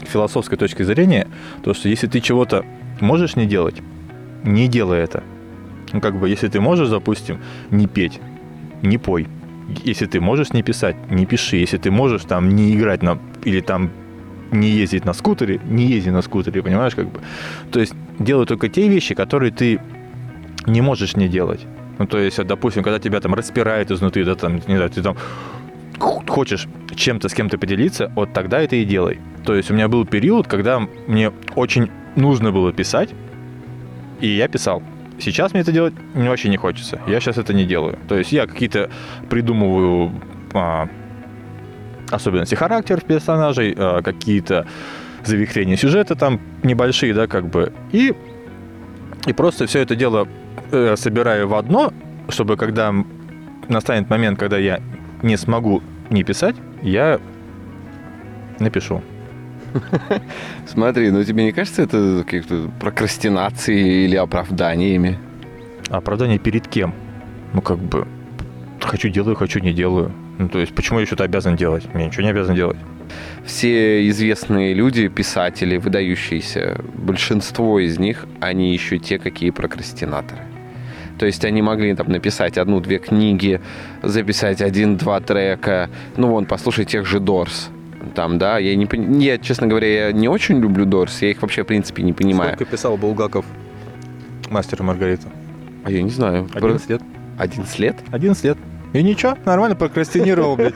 философской 0.00 0.58
точки 0.58 0.82
зрения, 0.82 1.28
то 1.62 1.74
что 1.74 1.88
если 1.88 2.06
ты 2.06 2.20
чего-то 2.20 2.64
можешь 3.00 3.36
не 3.36 3.46
делать, 3.46 3.76
не 4.42 4.68
делай 4.68 4.98
это. 4.98 5.22
Ну, 5.92 6.00
как 6.00 6.18
бы, 6.18 6.28
если 6.28 6.48
ты 6.48 6.60
можешь, 6.60 6.88
допустим, 6.88 7.40
не 7.70 7.86
петь, 7.86 8.20
не 8.82 8.98
пой. 8.98 9.28
Если 9.84 10.06
ты 10.06 10.20
можешь 10.20 10.52
не 10.52 10.62
писать, 10.62 10.96
не 11.10 11.26
пиши. 11.26 11.56
Если 11.56 11.78
ты 11.78 11.90
можешь 11.90 12.24
там 12.24 12.48
не 12.48 12.74
играть 12.74 13.02
на 13.02 13.18
или 13.44 13.60
там 13.60 13.90
не 14.52 14.68
ездить 14.68 15.04
на 15.04 15.14
скутере, 15.14 15.60
не 15.64 15.86
езди 15.86 16.10
на 16.10 16.22
скутере, 16.22 16.62
понимаешь, 16.62 16.94
как 16.94 17.08
бы. 17.08 17.20
То 17.70 17.80
есть 17.80 17.94
делай 18.18 18.46
только 18.46 18.68
те 18.68 18.88
вещи, 18.88 19.14
которые 19.14 19.50
ты 19.50 19.80
не 20.66 20.80
можешь 20.80 21.16
не 21.16 21.28
делать. 21.28 21.66
Ну, 21.98 22.06
то 22.06 22.18
есть, 22.18 22.44
допустим, 22.44 22.82
когда 22.82 22.98
тебя 22.98 23.20
там 23.20 23.34
распирает 23.34 23.90
изнутри, 23.90 24.24
да, 24.24 24.34
там, 24.34 24.54
не 24.54 24.76
знаю, 24.76 24.90
ты 24.90 25.02
там 25.02 25.16
хочешь 25.98 26.66
чем-то 26.94 27.28
с 27.28 27.34
кем-то 27.34 27.58
поделиться, 27.58 28.10
вот 28.16 28.32
тогда 28.32 28.60
это 28.60 28.76
и 28.76 28.84
делай. 28.84 29.20
То 29.44 29.54
есть 29.54 29.70
у 29.70 29.74
меня 29.74 29.88
был 29.88 30.04
период, 30.04 30.46
когда 30.46 30.80
мне 31.06 31.32
очень 31.54 31.90
нужно 32.16 32.52
было 32.52 32.72
писать, 32.72 33.10
и 34.20 34.28
я 34.28 34.48
писал. 34.48 34.82
Сейчас 35.18 35.52
мне 35.52 35.62
это 35.62 35.72
делать 35.72 35.94
вообще 36.14 36.48
не 36.48 36.56
хочется. 36.56 37.00
Я 37.06 37.20
сейчас 37.20 37.38
это 37.38 37.54
не 37.54 37.64
делаю. 37.64 37.98
То 38.08 38.16
есть 38.16 38.32
я 38.32 38.46
какие-то 38.46 38.90
придумываю 39.30 40.12
а, 40.52 40.88
особенности 42.10 42.54
характеров 42.54 43.04
персонажей, 43.04 43.74
а, 43.76 44.02
какие-то 44.02 44.66
завихрения 45.24 45.76
сюжета 45.76 46.16
там 46.16 46.40
небольшие, 46.62 47.14
да, 47.14 47.26
как 47.26 47.48
бы. 47.48 47.72
И, 47.92 48.14
и 49.26 49.32
просто 49.32 49.66
все 49.66 49.80
это 49.80 49.96
дело 49.96 50.28
э, 50.70 50.96
собираю 50.96 51.48
в 51.48 51.54
одно, 51.54 51.92
чтобы 52.28 52.56
когда 52.56 52.92
настанет 53.68 54.10
момент, 54.10 54.38
когда 54.38 54.58
я 54.58 54.80
не 55.22 55.36
смогу 55.36 55.82
не 56.10 56.24
писать, 56.24 56.56
я 56.82 57.20
напишу. 58.58 59.02
Смотри, 60.66 61.10
ну 61.10 61.24
тебе 61.24 61.44
не 61.44 61.52
кажется 61.52 61.82
это 61.82 62.22
каких-то 62.24 62.70
прокрастинацией 62.80 64.04
или 64.04 64.16
оправданиями? 64.16 65.18
Оправдание 65.90 66.38
перед 66.38 66.68
кем? 66.68 66.94
Ну, 67.52 67.60
как 67.60 67.78
бы, 67.78 68.06
хочу 68.80 69.08
делаю, 69.08 69.36
хочу 69.36 69.60
не 69.60 69.72
делаю. 69.72 70.12
Ну, 70.38 70.48
то 70.48 70.58
есть, 70.58 70.74
почему 70.74 71.00
я 71.00 71.06
что-то 71.06 71.24
обязан 71.24 71.56
делать? 71.56 71.84
Я 71.94 72.06
ничего 72.06 72.22
не 72.22 72.30
обязан 72.30 72.56
делать. 72.56 72.78
Все 73.44 74.08
известные 74.08 74.74
люди, 74.74 75.08
писатели, 75.08 75.76
выдающиеся, 75.76 76.80
большинство 76.94 77.78
из 77.78 77.98
них, 77.98 78.26
они 78.40 78.72
еще 78.72 78.98
те, 78.98 79.18
какие 79.18 79.50
прокрастинаторы. 79.50 80.42
То 81.18 81.26
есть 81.26 81.44
они 81.44 81.62
могли 81.62 81.94
там 81.94 82.08
написать 82.08 82.58
одну-две 82.58 82.98
книги, 82.98 83.60
записать 84.02 84.60
один-два 84.60 85.20
трека. 85.20 85.88
Ну 86.16 86.28
вон, 86.28 86.46
послушай 86.46 86.84
тех 86.84 87.06
же 87.06 87.20
Дорс. 87.20 87.70
Там, 88.14 88.38
да, 88.38 88.58
я 88.58 88.74
не 88.76 88.86
я, 89.24 89.38
честно 89.38 89.66
говоря, 89.66 90.06
я 90.06 90.12
не 90.12 90.28
очень 90.28 90.58
люблю 90.60 90.84
Дорс, 90.84 91.22
я 91.22 91.30
их 91.30 91.42
вообще, 91.42 91.62
в 91.62 91.66
принципе, 91.66 92.02
не 92.02 92.12
понимаю. 92.12 92.54
Сколько 92.54 92.70
писал 92.70 92.96
Булгаков 92.96 93.44
«Мастер 94.50 94.80
и 94.80 94.82
Маргарита»? 94.82 95.28
А 95.84 95.90
я 95.90 96.02
не 96.02 96.10
знаю. 96.10 96.48
11 96.54 96.88
лет. 96.88 97.02
11 97.38 97.78
лет? 97.78 97.96
11 98.10 98.44
лет. 98.44 98.58
И 98.94 99.02
ничего, 99.02 99.36
нормально 99.44 99.74
прокрастинировал, 99.74 100.54
блядь. 100.54 100.74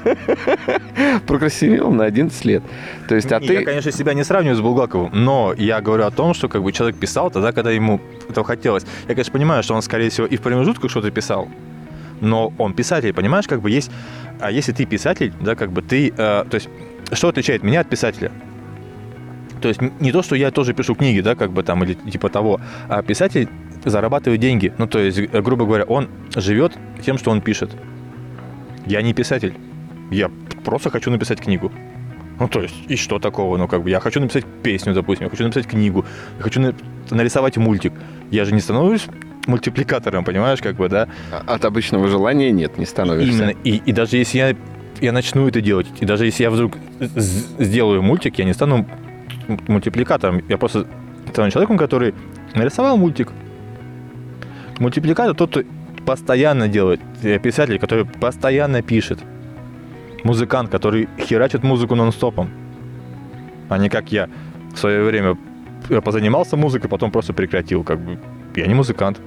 Прокрастинировал 1.27 1.93
на 1.93 2.05
11 2.05 2.45
лет. 2.47 2.65
То 3.09 3.15
есть, 3.15 3.31
а 3.31 3.39
Не, 3.39 3.47
ты... 3.47 3.55
Я, 3.55 3.65
конечно, 3.65 3.93
себя 3.93 4.13
не 4.13 4.25
сравниваю 4.25 4.57
с 4.57 4.61
Булгаковым, 4.61 5.11
но 5.13 5.55
я 5.57 5.81
говорю 5.81 6.05
о 6.05 6.11
том, 6.11 6.35
что 6.35 6.49
как 6.49 6.65
бы 6.65 6.73
человек 6.73 6.99
писал 6.99 7.31
тогда, 7.31 7.53
когда 7.53 7.71
ему 7.71 8.01
этого 8.29 8.45
хотелось. 8.45 8.85
Я, 9.07 9.15
конечно, 9.15 9.33
понимаю, 9.33 9.63
что 9.63 9.75
он, 9.75 9.83
скорее 9.83 10.11
всего, 10.11 10.27
и 10.27 10.37
в 10.37 10.41
промежутках 10.41 10.91
что-то 10.91 11.13
писал, 11.13 11.49
но 12.21 12.53
он 12.59 12.75
писатель, 12.75 13.13
понимаешь, 13.13 13.47
как 13.47 13.61
бы 13.61 13.71
есть... 13.71 13.91
А 14.41 14.51
если 14.51 14.73
ты 14.73 14.85
писатель, 14.85 15.33
да, 15.41 15.55
как 15.55 15.71
бы 15.71 15.83
ты... 15.83 16.09
э, 16.09 16.13
то 16.17 16.55
есть, 16.55 16.69
что 17.13 17.29
отличает 17.29 17.63
меня 17.63 17.81
от 17.81 17.89
писателя? 17.89 18.31
То 19.61 19.69
есть 19.69 19.81
не 20.01 20.13
то, 20.13 20.23
что 20.23 20.37
я 20.37 20.51
тоже 20.51 20.73
пишу 20.73 20.95
книги, 20.95 21.21
да, 21.21 21.35
как 21.35 21.53
бы 21.53 21.63
там, 21.63 21.83
или 21.85 21.95
типа 21.95 22.29
того, 22.29 22.61
а 22.89 23.03
писатель 23.03 23.49
зарабатывает 23.85 24.41
деньги. 24.41 24.73
Ну, 24.79 24.87
то 24.87 24.99
есть, 24.99 25.19
э, 25.19 25.41
грубо 25.43 25.65
говоря, 25.65 25.85
он 25.85 26.09
живет 26.37 26.77
тем, 27.05 27.19
что 27.19 27.31
он 27.31 27.41
пишет. 27.41 27.71
Я 28.87 29.03
не 29.03 29.15
писатель. 29.15 29.55
Я 30.11 30.31
просто 30.65 30.91
хочу 30.91 31.11
написать 31.11 31.41
книгу. 31.41 31.73
Ну, 32.41 32.49
то 32.49 32.63
есть, 32.63 32.75
и 32.87 32.97
что 32.97 33.19
такого? 33.19 33.57
Ну, 33.57 33.67
как 33.67 33.83
бы, 33.83 33.91
я 33.91 33.99
хочу 33.99 34.21
написать 34.21 34.45
песню, 34.63 34.95
допустим, 34.95 35.25
я 35.27 35.31
хочу 35.31 35.43
написать 35.43 35.67
книгу, 35.67 36.05
я 36.39 36.43
хочу 36.45 36.61
на- 36.61 36.75
нарисовать 37.11 37.57
мультик. 37.57 37.93
Я 38.31 38.45
же 38.45 38.55
не 38.55 38.61
становлюсь 38.61 39.07
мультипликатором, 39.49 40.25
понимаешь, 40.25 40.61
как 40.61 40.77
бы, 40.77 40.89
да? 40.89 41.09
А, 41.33 41.55
От 41.55 41.65
обычного 41.65 42.07
желания 42.09 42.53
нет, 42.53 42.79
не 42.79 42.87
становишься. 42.87 43.33
Именно. 43.33 43.51
И, 43.65 43.77
и 43.85 43.93
даже 43.93 44.17
если 44.19 44.39
я, 44.39 44.57
я 45.01 45.13
начну 45.13 45.49
это 45.49 45.61
делать, 45.61 45.87
и 46.01 46.05
даже 46.05 46.27
если 46.27 46.43
я 46.45 46.51
вдруг 46.51 46.77
сделаю 47.59 48.03
мультик, 48.03 48.39
я 48.39 48.45
не 48.45 48.53
стану 48.53 48.87
мультипликатором. 49.67 50.43
Я 50.49 50.59
просто 50.59 50.87
стану 51.33 51.51
человеком, 51.51 51.79
который 51.79 52.15
нарисовал 52.55 52.97
мультик. 52.97 53.33
Мультипликатор 54.79 55.35
тот, 55.35 55.51
кто 55.51 55.63
постоянно 56.05 56.69
делает. 56.69 57.01
Э, 57.23 57.39
Писатель, 57.39 57.79
который 57.79 58.05
постоянно 58.05 58.83
пишет. 58.83 59.19
Музыкант, 60.25 60.71
который 60.71 61.09
херачит 61.19 61.63
музыку 61.63 61.95
нон-стопом. 61.95 62.51
А 63.69 63.79
не 63.79 63.89
как 63.89 64.13
я 64.13 64.29
в 64.75 64.79
свое 64.79 65.03
время 65.03 65.37
э, 65.89 66.01
позанимался 66.01 66.57
музыкой, 66.57 66.89
потом 66.89 67.11
просто 67.11 67.33
прекратил. 67.33 67.85
Как 67.85 67.99
бы 68.01 68.19
я 68.57 68.67
не 68.67 68.75
музыкант. 68.75 69.21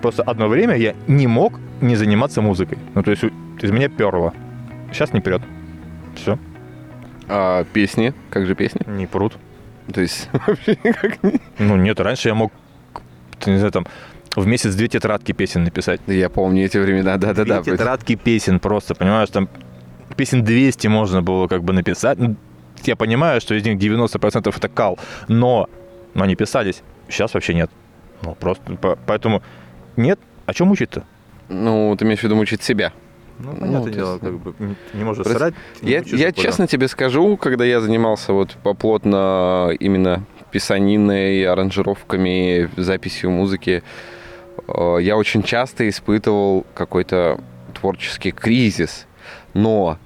Просто 0.00 0.22
одно 0.22 0.48
время 0.48 0.76
я 0.76 0.94
не 1.06 1.26
мог 1.26 1.58
не 1.80 1.96
заниматься 1.96 2.40
музыкой. 2.42 2.78
Ну, 2.94 3.02
то 3.02 3.10
есть 3.10 3.24
из 3.60 3.70
меня 3.70 3.88
перло. 3.88 4.32
Сейчас 4.92 5.12
не 5.12 5.20
прет. 5.20 5.42
Все, 6.16 6.38
А 7.28 7.64
песни? 7.64 8.12
Как 8.30 8.46
же 8.46 8.54
песни? 8.54 8.80
не 8.88 9.06
прут. 9.06 9.36
То 9.92 10.00
есть 10.00 10.28
вообще 10.46 10.76
никак 10.84 11.22
не... 11.22 11.40
Ну, 11.58 11.76
нет, 11.76 11.98
раньше 12.00 12.28
я 12.28 12.34
мог, 12.34 12.52
не 13.46 13.56
знаю, 13.56 13.72
там, 13.72 13.86
в 14.36 14.46
месяц 14.46 14.74
две 14.74 14.88
тетрадки 14.88 15.32
песен 15.32 15.64
написать. 15.64 16.00
Да 16.06 16.12
Я 16.12 16.28
помню 16.28 16.64
эти 16.64 16.78
времена, 16.78 17.16
да-да-да. 17.16 17.62
Две 17.62 17.72
тетрадки 17.72 18.14
песен 18.16 18.60
просто, 18.60 18.94
понимаешь, 18.94 19.30
там 19.30 19.48
песен 20.16 20.44
200 20.44 20.86
можно 20.88 21.22
было 21.22 21.46
как 21.48 21.62
бы 21.64 21.72
написать. 21.72 22.18
Ну, 22.18 22.36
Я 22.84 22.96
понимаю, 22.96 23.40
что 23.40 23.54
из 23.54 23.64
них 23.64 23.78
90% 23.78 24.54
это 24.56 24.68
кал, 24.68 24.98
но, 25.28 25.68
но 26.14 26.24
они 26.24 26.36
писались. 26.36 26.82
Сейчас 27.08 27.34
вообще 27.34 27.54
нет. 27.54 27.70
Ну, 28.22 28.34
просто, 28.34 28.76
по- 28.76 28.98
поэтому 29.06 29.42
нет. 29.96 30.20
О 30.46 30.54
чем 30.54 30.70
учить-то? 30.70 31.04
Ну, 31.48 31.94
ты 31.96 32.04
имеешь 32.04 32.20
в 32.20 32.24
виду 32.24 32.36
мучить 32.36 32.62
себя. 32.62 32.92
Ну, 33.42 33.52
понятное 33.52 33.82
то 33.84 33.90
дело, 33.90 34.18
дело, 34.18 34.32
есть, 34.32 34.44
как 34.44 34.54
бы 34.54 34.76
не 34.92 35.04
можешь 35.04 35.24
Просто 35.24 35.38
срать. 35.38 35.54
Я, 35.82 36.02
я 36.04 36.32
честно 36.32 36.66
тебе 36.66 36.88
скажу, 36.88 37.36
когда 37.36 37.64
я 37.64 37.80
занимался 37.80 38.32
вот 38.32 38.56
поплотно 38.62 39.70
именно 39.80 40.24
писаниной, 40.50 41.44
аранжировками, 41.46 42.70
записью 42.76 43.30
музыки, 43.30 43.82
э, 44.68 44.98
я 45.00 45.16
очень 45.16 45.42
часто 45.42 45.88
испытывал 45.88 46.66
какой-то 46.74 47.40
творческий 47.72 48.32
кризис. 48.32 49.06
Но 49.54 49.98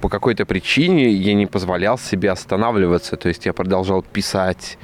по 0.00 0.08
какой-то 0.08 0.44
причине 0.44 1.10
я 1.10 1.34
не 1.34 1.46
позволял 1.46 1.96
себе 1.98 2.30
останавливаться. 2.30 3.16
То 3.16 3.28
есть 3.28 3.46
я 3.46 3.52
продолжал 3.52 4.02
писать, 4.02 4.78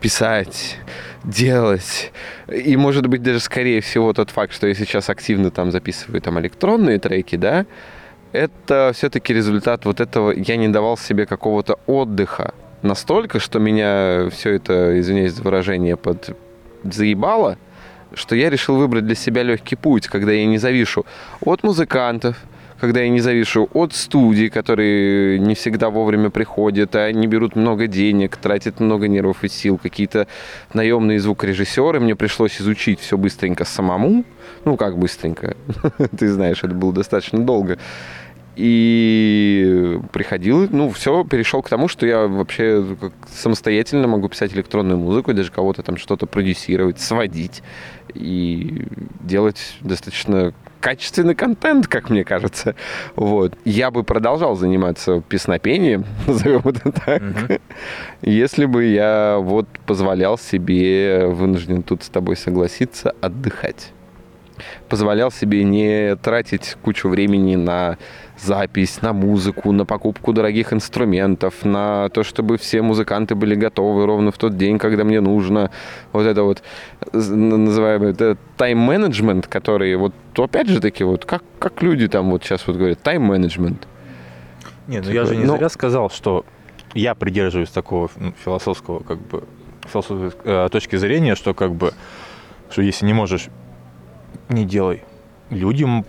писать, 0.00 0.76
делать. 1.24 2.12
И, 2.48 2.76
может 2.76 3.06
быть, 3.06 3.22
даже 3.22 3.40
скорее 3.40 3.80
всего 3.80 4.12
тот 4.12 4.30
факт, 4.30 4.52
что 4.52 4.66
я 4.66 4.74
сейчас 4.74 5.10
активно 5.10 5.50
там 5.50 5.70
записываю 5.70 6.20
там 6.20 6.38
электронные 6.38 6.98
треки, 6.98 7.36
да, 7.36 7.66
это 8.32 8.92
все-таки 8.94 9.32
результат 9.32 9.84
вот 9.84 10.00
этого. 10.00 10.32
Я 10.32 10.56
не 10.56 10.68
давал 10.68 10.96
себе 10.96 11.26
какого-то 11.26 11.78
отдыха 11.86 12.54
настолько, 12.82 13.40
что 13.40 13.58
меня 13.58 14.28
все 14.30 14.54
это, 14.54 14.98
извиняюсь 15.00 15.32
за 15.32 15.42
выражение, 15.42 15.96
под 15.96 16.36
заебало, 16.84 17.58
что 18.14 18.36
я 18.36 18.50
решил 18.50 18.76
выбрать 18.76 19.06
для 19.06 19.14
себя 19.14 19.42
легкий 19.42 19.76
путь, 19.76 20.06
когда 20.06 20.32
я 20.32 20.46
не 20.46 20.58
завишу 20.58 21.04
от 21.40 21.62
музыкантов, 21.62 22.36
когда 22.80 23.00
я 23.00 23.08
не 23.08 23.20
завишу 23.20 23.68
от 23.72 23.92
студий, 23.94 24.50
которые 24.50 25.38
не 25.38 25.54
всегда 25.54 25.90
вовремя 25.90 26.30
приходят, 26.30 26.94
а 26.96 27.04
они 27.04 27.26
берут 27.26 27.56
много 27.56 27.86
денег, 27.86 28.36
тратят 28.36 28.80
много 28.80 29.08
нервов 29.08 29.44
и 29.44 29.48
сил, 29.48 29.78
какие-то 29.78 30.26
наемные 30.74 31.20
звукорежиссеры. 31.20 32.00
Мне 32.00 32.14
пришлось 32.14 32.60
изучить 32.60 33.00
все 33.00 33.16
быстренько 33.16 33.64
самому. 33.64 34.24
Ну, 34.64 34.76
как 34.76 34.98
быстренько. 34.98 35.56
Ты 36.18 36.28
знаешь, 36.28 36.62
это 36.62 36.74
было 36.74 36.92
достаточно 36.92 37.40
долго. 37.40 37.78
И 38.58 40.00
приходил, 40.12 40.66
ну, 40.68 40.90
все, 40.90 41.22
перешел 41.22 41.62
к 41.62 41.68
тому, 41.68 41.86
что 41.86 42.06
я 42.06 42.26
вообще 42.26 42.84
самостоятельно 43.32 44.08
могу 44.08 44.28
писать 44.28 44.52
электронную 44.52 44.98
музыку, 44.98 45.30
и 45.30 45.34
даже 45.34 45.52
кого-то 45.52 45.84
там 45.84 45.96
что-то 45.96 46.26
продюсировать, 46.26 46.98
сводить 46.98 47.62
и 48.14 48.82
делать 49.20 49.76
достаточно 49.80 50.52
качественный 50.80 51.36
контент, 51.36 51.86
как 51.86 52.10
мне 52.10 52.24
кажется. 52.24 52.74
Вот. 53.14 53.56
Я 53.64 53.92
бы 53.92 54.02
продолжал 54.02 54.56
заниматься 54.56 55.22
песнопением, 55.28 56.04
назовем 56.26 56.62
это 56.64 56.90
так, 56.90 57.22
Мгм. 57.22 57.58
если 58.22 58.64
бы 58.64 58.86
я 58.86 59.38
вот 59.40 59.68
позволял 59.86 60.36
себе, 60.36 61.26
вынужден 61.28 61.84
тут 61.84 62.02
с 62.02 62.08
тобой 62.08 62.36
согласиться, 62.36 63.14
отдыхать. 63.20 63.92
Позволял 64.88 65.30
себе 65.30 65.62
не 65.62 66.16
тратить 66.16 66.76
кучу 66.82 67.08
времени 67.08 67.54
на 67.54 67.96
запись, 68.40 69.02
на 69.02 69.12
музыку, 69.12 69.72
на 69.72 69.84
покупку 69.84 70.32
дорогих 70.32 70.72
инструментов, 70.72 71.64
на 71.64 72.08
то, 72.10 72.22
чтобы 72.22 72.56
все 72.56 72.82
музыканты 72.82 73.34
были 73.34 73.54
готовы 73.54 74.06
ровно 74.06 74.30
в 74.30 74.38
тот 74.38 74.56
день, 74.56 74.78
когда 74.78 75.04
мне 75.04 75.20
нужно. 75.20 75.70
Вот 76.12 76.26
это 76.26 76.42
вот 76.42 76.62
называемый 77.12 78.14
тайм-менеджмент, 78.56 79.46
который 79.46 79.96
вот 79.96 80.14
опять 80.36 80.68
же 80.68 80.80
таки 80.80 81.04
вот 81.04 81.24
как, 81.24 81.42
как 81.58 81.82
люди 81.82 82.08
там 82.08 82.30
вот 82.30 82.44
сейчас 82.44 82.66
вот 82.66 82.76
говорят, 82.76 83.00
тайм-менеджмент. 83.02 83.86
Не, 84.86 85.00
ну 85.00 85.10
я 85.10 85.24
же 85.24 85.36
не 85.36 85.44
Ну- 85.44 85.56
зря 85.56 85.68
сказал, 85.68 86.10
что 86.10 86.44
я 86.94 87.14
придерживаюсь 87.14 87.70
такого 87.70 88.08
ну, 88.16 88.32
философского, 88.44 89.00
как 89.00 89.18
бы, 89.18 89.44
философской 89.86 90.32
э, 90.44 90.68
точки 90.70 90.96
зрения, 90.96 91.34
что 91.34 91.54
как 91.54 91.74
бы, 91.74 91.92
что 92.70 92.82
если 92.82 93.04
не 93.06 93.12
можешь, 93.12 93.48
не 94.48 94.64
делай. 94.64 95.02
Людям, 95.50 96.04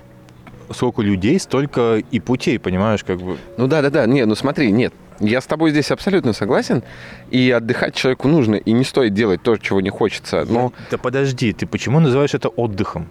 сколько 0.72 1.02
людей, 1.02 1.40
столько 1.40 2.02
и 2.12 2.20
путей, 2.20 2.60
понимаешь, 2.60 3.04
как 3.04 3.20
бы. 3.20 3.38
Ну 3.58 3.68
да, 3.68 3.82
да, 3.82 3.90
да. 3.90 4.06
Не, 4.06 4.26
ну 4.26 4.36
смотри, 4.36 4.72
нет. 4.72 4.94
Я 5.20 5.42
с 5.42 5.46
тобой 5.46 5.72
здесь 5.72 5.92
абсолютно 5.92 6.34
согласен. 6.34 6.84
И 7.30 7.52
отдыхать 7.52 7.96
человеку 7.96 8.28
нужно. 8.28 8.56
И 8.56 8.72
не 8.72 8.84
стоит 8.84 9.14
делать 9.14 9.44
то, 9.44 9.58
чего 9.58 9.82
не 9.82 9.90
хочется. 9.90 10.46
Но 10.48 10.72
Да 10.92 10.98
подожди, 10.98 11.54
ты 11.54 11.66
почему 11.68 12.00
называешь 12.00 12.34
это 12.34 12.50
отдыхом? 12.50 13.10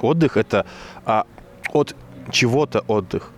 Отдых 0.00 0.36
это 0.36 0.66
а, 1.06 1.24
от 1.72 1.96
чего-то 2.30 2.84
отдых. 2.86 3.30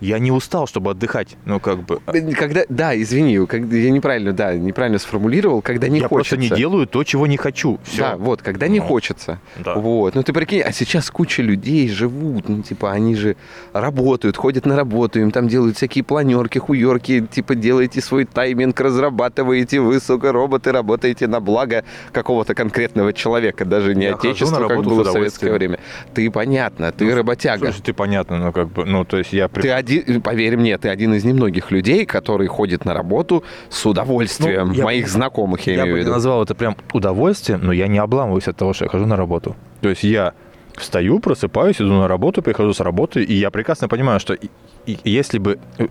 Я 0.00 0.18
не 0.18 0.32
устал, 0.32 0.66
чтобы 0.66 0.90
отдыхать. 0.90 1.36
Ну, 1.44 1.60
как 1.60 1.82
бы. 1.82 2.00
когда... 2.34 2.62
Да, 2.68 3.00
извини, 3.00 3.46
когда, 3.46 3.76
я 3.76 3.90
неправильно, 3.90 4.32
да, 4.32 4.54
неправильно 4.54 4.98
сформулировал. 4.98 5.62
Когда 5.62 5.88
не 5.88 6.00
я 6.00 6.08
хочется. 6.08 6.36
просто 6.36 6.54
не 6.54 6.58
делаю 6.58 6.86
то, 6.86 7.04
чего 7.04 7.26
не 7.26 7.36
хочу. 7.36 7.78
Все. 7.84 8.02
Да, 8.02 8.16
вот, 8.16 8.42
когда 8.42 8.68
не 8.68 8.80
Ну, 8.80 8.86
хочется. 8.86 9.40
Да. 9.58 9.74
Вот. 9.74 10.14
Ну 10.14 10.22
ты 10.22 10.32
прикинь, 10.32 10.62
а 10.62 10.72
сейчас 10.72 11.10
куча 11.10 11.42
людей 11.42 11.88
живут, 11.88 12.48
ну 12.48 12.62
типа 12.62 12.92
они 12.92 13.14
же 13.14 13.36
работают, 13.72 14.36
ходят 14.36 14.66
на 14.66 14.76
работу, 14.76 15.20
им 15.20 15.30
там 15.30 15.48
делают 15.48 15.76
всякие 15.76 16.04
планерки, 16.04 16.58
хуерки, 16.58 17.26
типа 17.26 17.54
делаете 17.54 18.00
свой 18.00 18.24
тайминг, 18.24 18.80
разрабатываете 18.80 19.80
вы, 19.80 20.00
сука, 20.00 20.32
роботы, 20.32 20.72
работаете 20.72 21.26
на 21.26 21.40
благо 21.40 21.84
какого-то 22.12 22.54
конкретного 22.54 23.12
человека, 23.12 23.64
даже 23.64 23.94
не 23.94 24.06
Я 24.06 24.14
отечества, 24.14 24.68
как 24.68 24.82
было 24.82 25.04
в 25.04 25.12
советское 25.12 25.52
время. 25.52 25.78
Ты 26.14 26.30
понятно, 26.30 26.92
ты 26.92 27.14
работяга. 27.14 27.66
Слушай, 27.66 27.82
ты 27.82 27.92
понятно, 27.92 28.38
ну 28.38 28.52
как 28.52 28.70
бы, 28.70 28.84
ну 28.84 29.04
то 29.04 29.18
есть 29.18 29.32
я 29.32 29.48
Ты 29.48 29.70
один, 29.98 30.22
поверь 30.22 30.56
мне, 30.56 30.76
ты 30.78 30.88
один 30.88 31.14
из 31.14 31.24
немногих 31.24 31.70
людей, 31.70 32.06
который 32.06 32.46
ходит 32.46 32.84
на 32.84 32.94
работу 32.94 33.42
с 33.68 33.84
удовольствием. 33.86 34.68
Ну, 34.68 34.74
я 34.74 34.84
Моих 34.84 35.04
бы- 35.04 35.10
знакомых, 35.10 35.66
я, 35.66 35.74
я 35.74 35.82
имею 35.82 35.94
бы 35.96 35.98
в 35.98 36.02
виду. 36.02 36.10
назвал 36.12 36.42
это 36.42 36.54
прям 36.54 36.76
удовольствием, 36.92 37.60
но 37.62 37.72
я 37.72 37.88
не 37.88 37.98
обламываюсь 37.98 38.48
от 38.48 38.56
того, 38.56 38.72
что 38.72 38.84
я 38.84 38.88
хожу 38.90 39.06
на 39.06 39.16
работу. 39.16 39.56
То 39.80 39.88
есть 39.88 40.02
я 40.04 40.32
встаю, 40.76 41.18
просыпаюсь, 41.20 41.76
иду 41.76 41.88
на 41.92 42.08
работу, 42.08 42.42
прихожу 42.42 42.72
с 42.72 42.80
работы, 42.80 43.22
и 43.22 43.34
я 43.34 43.50
прекрасно 43.50 43.88
понимаю, 43.88 44.20
что 44.20 44.34
и- 44.34 44.48
и 44.86 44.98
если 45.04 45.38
бы 45.38 45.58
э, 45.78 45.86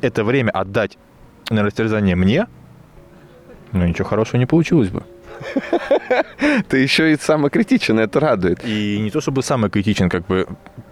это 0.00 0.22
время 0.24 0.50
отдать 0.50 0.98
на 1.50 1.62
растерзание 1.62 2.14
мне, 2.16 2.46
ну 3.72 3.86
ничего 3.86 4.06
хорошего 4.08 4.38
не 4.38 4.46
получилось 4.46 4.88
бы. 4.90 5.02
Ты 6.68 6.78
еще 6.78 7.12
и 7.12 7.16
самокритичен, 7.16 7.98
это 7.98 8.18
радует. 8.20 8.64
И 8.64 8.98
не 9.00 9.10
то 9.10 9.20
чтобы 9.20 9.42
самый 9.42 9.70
критичен, 9.70 10.08
как 10.08 10.26
бы 10.26 10.46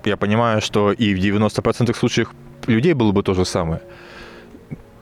я 0.05 0.17
понимаю, 0.17 0.61
что 0.61 0.93
и 0.93 1.15
в 1.15 1.19
90% 1.19 1.95
случаев 1.97 2.31
людей 2.67 2.93
было 2.95 3.13
бы 3.13 3.23
то 3.23 3.35
же 3.35 3.45
самое. 3.45 3.81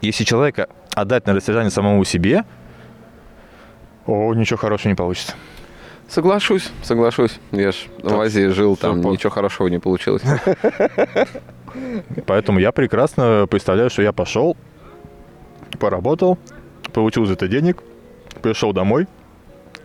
Если 0.01 0.25
человека 0.25 0.69
отдать 0.95 1.27
на 1.27 1.35
растерзание 1.35 1.71
самому 1.71 2.05
себе, 2.05 2.45
о, 4.07 4.35
ничего 4.35 4.59
хорошего 4.59 4.91
не 4.91 4.95
получится. 4.97 5.35
Соглашусь, 6.09 6.71
соглашусь. 6.83 7.39
Я 7.51 7.73
ж 7.73 7.87
в 8.03 8.21
Азии 8.21 8.49
жил, 8.49 8.77
там 8.77 9.01
по- 9.03 9.09
ничего 9.09 9.31
хорошего 9.31 9.69
не 9.69 9.79
получилось. 9.79 10.23
Поэтому 12.27 12.59
я 12.59 12.73
прекрасно 12.73 13.47
представляю, 13.51 13.91
что 13.91 14.03
я 14.03 14.13
пошел, 14.13 14.57
поработал, 15.81 16.39
получил 16.93 17.25
за 17.27 17.33
это 17.33 17.49
денег, 17.49 17.83
пришел 18.43 18.73
домой, 18.73 19.07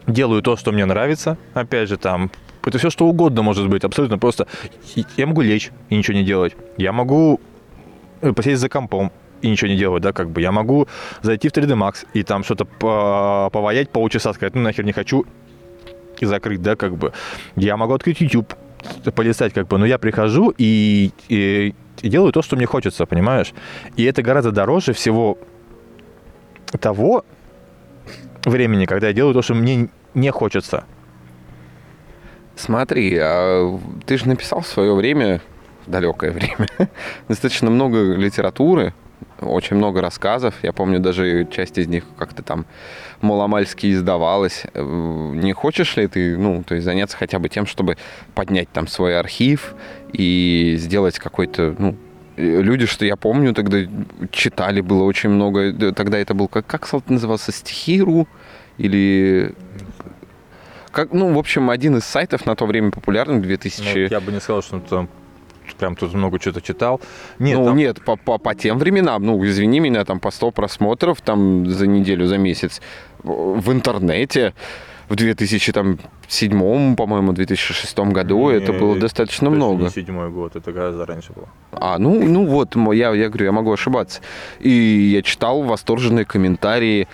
делаю 0.06 0.42
то, 0.42 0.56
что 0.58 0.72
мне 0.72 0.86
нравится. 0.86 1.38
Опять 1.54 1.90
же, 1.90 1.98
там, 1.98 2.30
это 2.66 2.78
все 2.78 2.90
что 2.90 3.08
угодно 3.08 3.42
может 3.42 3.68
быть, 3.70 3.84
абсолютно 3.84 4.18
просто. 4.20 4.46
Я 5.18 5.26
могу 5.26 5.42
лечь 5.42 5.72
и 5.90 5.96
ничего 5.96 6.18
не 6.18 6.24
делать. 6.24 6.56
Я 6.78 6.92
могу 6.92 7.40
посидеть 8.36 8.60
за 8.60 8.70
компом 8.70 9.12
и 9.42 9.50
ничего 9.50 9.70
не 9.72 9.78
делать, 9.78 10.04
да, 10.04 10.12
как 10.14 10.30
бы. 10.30 10.42
Я 10.42 10.52
могу 10.52 10.88
зайти 11.22 11.48
в 11.50 11.52
3D 11.54 11.76
Max 11.76 12.06
и 12.14 12.24
там 12.24 12.44
что-то 12.44 12.66
по- 12.66 13.50
поваять 13.52 13.90
полчаса, 13.90 14.34
сказать, 14.34 14.56
ну 14.56 14.62
нахер 14.62 14.84
не 14.86 14.92
хочу, 14.92 15.26
и 16.20 16.26
закрыть, 16.26 16.62
да, 16.62 16.76
как 16.76 16.96
бы. 16.98 17.14
Я 17.56 17.78
могу 17.78 17.94
открыть 17.94 18.20
YouTube, 18.22 18.54
полистать, 19.16 19.54
как 19.54 19.68
бы, 19.68 19.78
но 19.78 19.86
я 19.86 19.98
прихожу 19.98 20.54
и, 20.58 21.12
и- 21.30 21.74
и 22.02 22.10
делаю 22.10 22.32
то, 22.32 22.42
что 22.42 22.56
мне 22.56 22.66
хочется, 22.66 23.06
понимаешь? 23.06 23.54
И 23.98 24.04
это 24.04 24.22
гораздо 24.22 24.52
дороже 24.52 24.94
всего 24.94 25.38
того 26.80 27.26
времени, 28.46 28.86
когда 28.86 29.08
я 29.08 29.14
делаю 29.14 29.34
то, 29.34 29.42
что 29.42 29.54
мне 29.54 29.90
не 30.14 30.32
хочется. 30.32 30.84
Смотри, 32.56 33.18
а 33.18 33.80
ты 34.06 34.18
же 34.18 34.28
написал 34.28 34.62
в 34.62 34.68
свое 34.68 34.94
время, 34.94 35.42
далекое 35.90 36.32
время, 36.40 36.68
достаточно 37.28 37.70
много 37.70 38.16
литературы, 38.16 38.94
очень 39.42 39.76
много 39.78 40.02
рассказов. 40.02 40.56
Я 40.64 40.74
помню, 40.74 41.00
даже 41.00 41.48
часть 41.52 41.78
из 41.78 41.88
них 41.88 42.04
как-то 42.18 42.44
там 42.44 42.66
маломальски 43.22 43.92
издавалась. 43.94 44.64
Э, 44.74 44.82
Не 44.82 45.54
хочешь 45.54 45.96
ли 45.98 46.08
ты, 46.08 46.38
ну, 46.38 46.64
то 46.64 46.76
есть 46.76 46.86
заняться 46.86 47.18
хотя 47.18 47.40
бы 47.40 47.50
тем, 47.50 47.66
чтобы 47.66 47.98
поднять 48.36 48.70
там 48.70 48.88
свой 48.88 49.18
архив 49.20 49.76
и 50.14 50.76
сделать 50.78 51.20
какой-то, 51.20 51.76
ну, 51.78 51.96
э, 52.38 52.62
люди, 52.62 52.86
что 52.86 53.06
я 53.06 53.16
помню, 53.16 53.54
тогда 53.54 53.80
читали, 54.32 54.82
было 54.82 55.04
очень 55.04 55.30
много. 55.30 55.74
Тогда 55.94 56.18
это 56.18 56.34
был, 56.34 56.48
как, 56.48 56.66
как 56.66 56.88
назывался, 57.10 57.52
Стихиру 57.52 58.28
или... 58.78 59.54
Как, 60.92 61.14
ну, 61.14 61.34
в 61.34 61.38
общем, 61.38 61.70
один 61.70 61.98
из 61.98 62.04
сайтов 62.04 62.46
на 62.46 62.56
то 62.56 62.66
время 62.66 62.92
популярный, 62.92 63.40
2000... 63.40 63.84
Ну, 63.94 64.00
я 64.10 64.20
бы 64.20 64.32
не 64.32 64.40
сказал, 64.40 64.64
что 64.64 64.80
там 64.80 65.08
прям 65.80 65.96
тут 65.96 66.14
много 66.14 66.40
что-то 66.40 66.62
читал. 66.62 67.02
Нет, 67.40 67.58
ну, 67.58 67.66
там- 67.66 67.78
нет, 67.78 68.04
по, 68.06 68.16
по, 68.16 68.38
по 68.38 68.54
тем 68.54 68.78
временам, 68.78 69.26
ну, 69.26 69.44
извини 69.46 69.80
меня, 69.80 70.06
там 70.06 70.20
по 70.20 70.32
100 70.32 70.52
просмотров 70.52 71.22
там 71.22 71.66
за 71.66 71.88
неделю, 71.88 72.28
за 72.28 72.38
месяц 72.38 72.82
в 73.24 73.72
интернете 73.72 74.54
в 75.10 75.16
2007, 75.16 76.96
по-моему, 76.96 77.34
2006 77.34 77.98
году 78.00 78.50
это 78.50 78.72
Не, 78.72 78.78
было 78.80 78.96
достаточно 78.96 79.48
точно 79.48 79.50
много. 79.50 79.84
Не 79.86 79.90
седьмой 79.90 80.30
год, 80.30 80.56
это 80.56 80.72
гораздо 80.72 81.06
раньше 81.06 81.34
было. 81.34 81.48
А, 81.72 81.98
ну, 81.98 82.24
ну 82.24 82.46
вот, 82.46 82.76
я, 82.94 83.12
я 83.14 83.30
говорю, 83.30 83.46
я 83.46 83.52
могу 83.52 83.74
ошибаться. 83.74 84.22
И 84.60 84.70
я 84.70 85.24
читал 85.24 85.64
восторженные 85.64 86.26
комментарии 86.26 87.08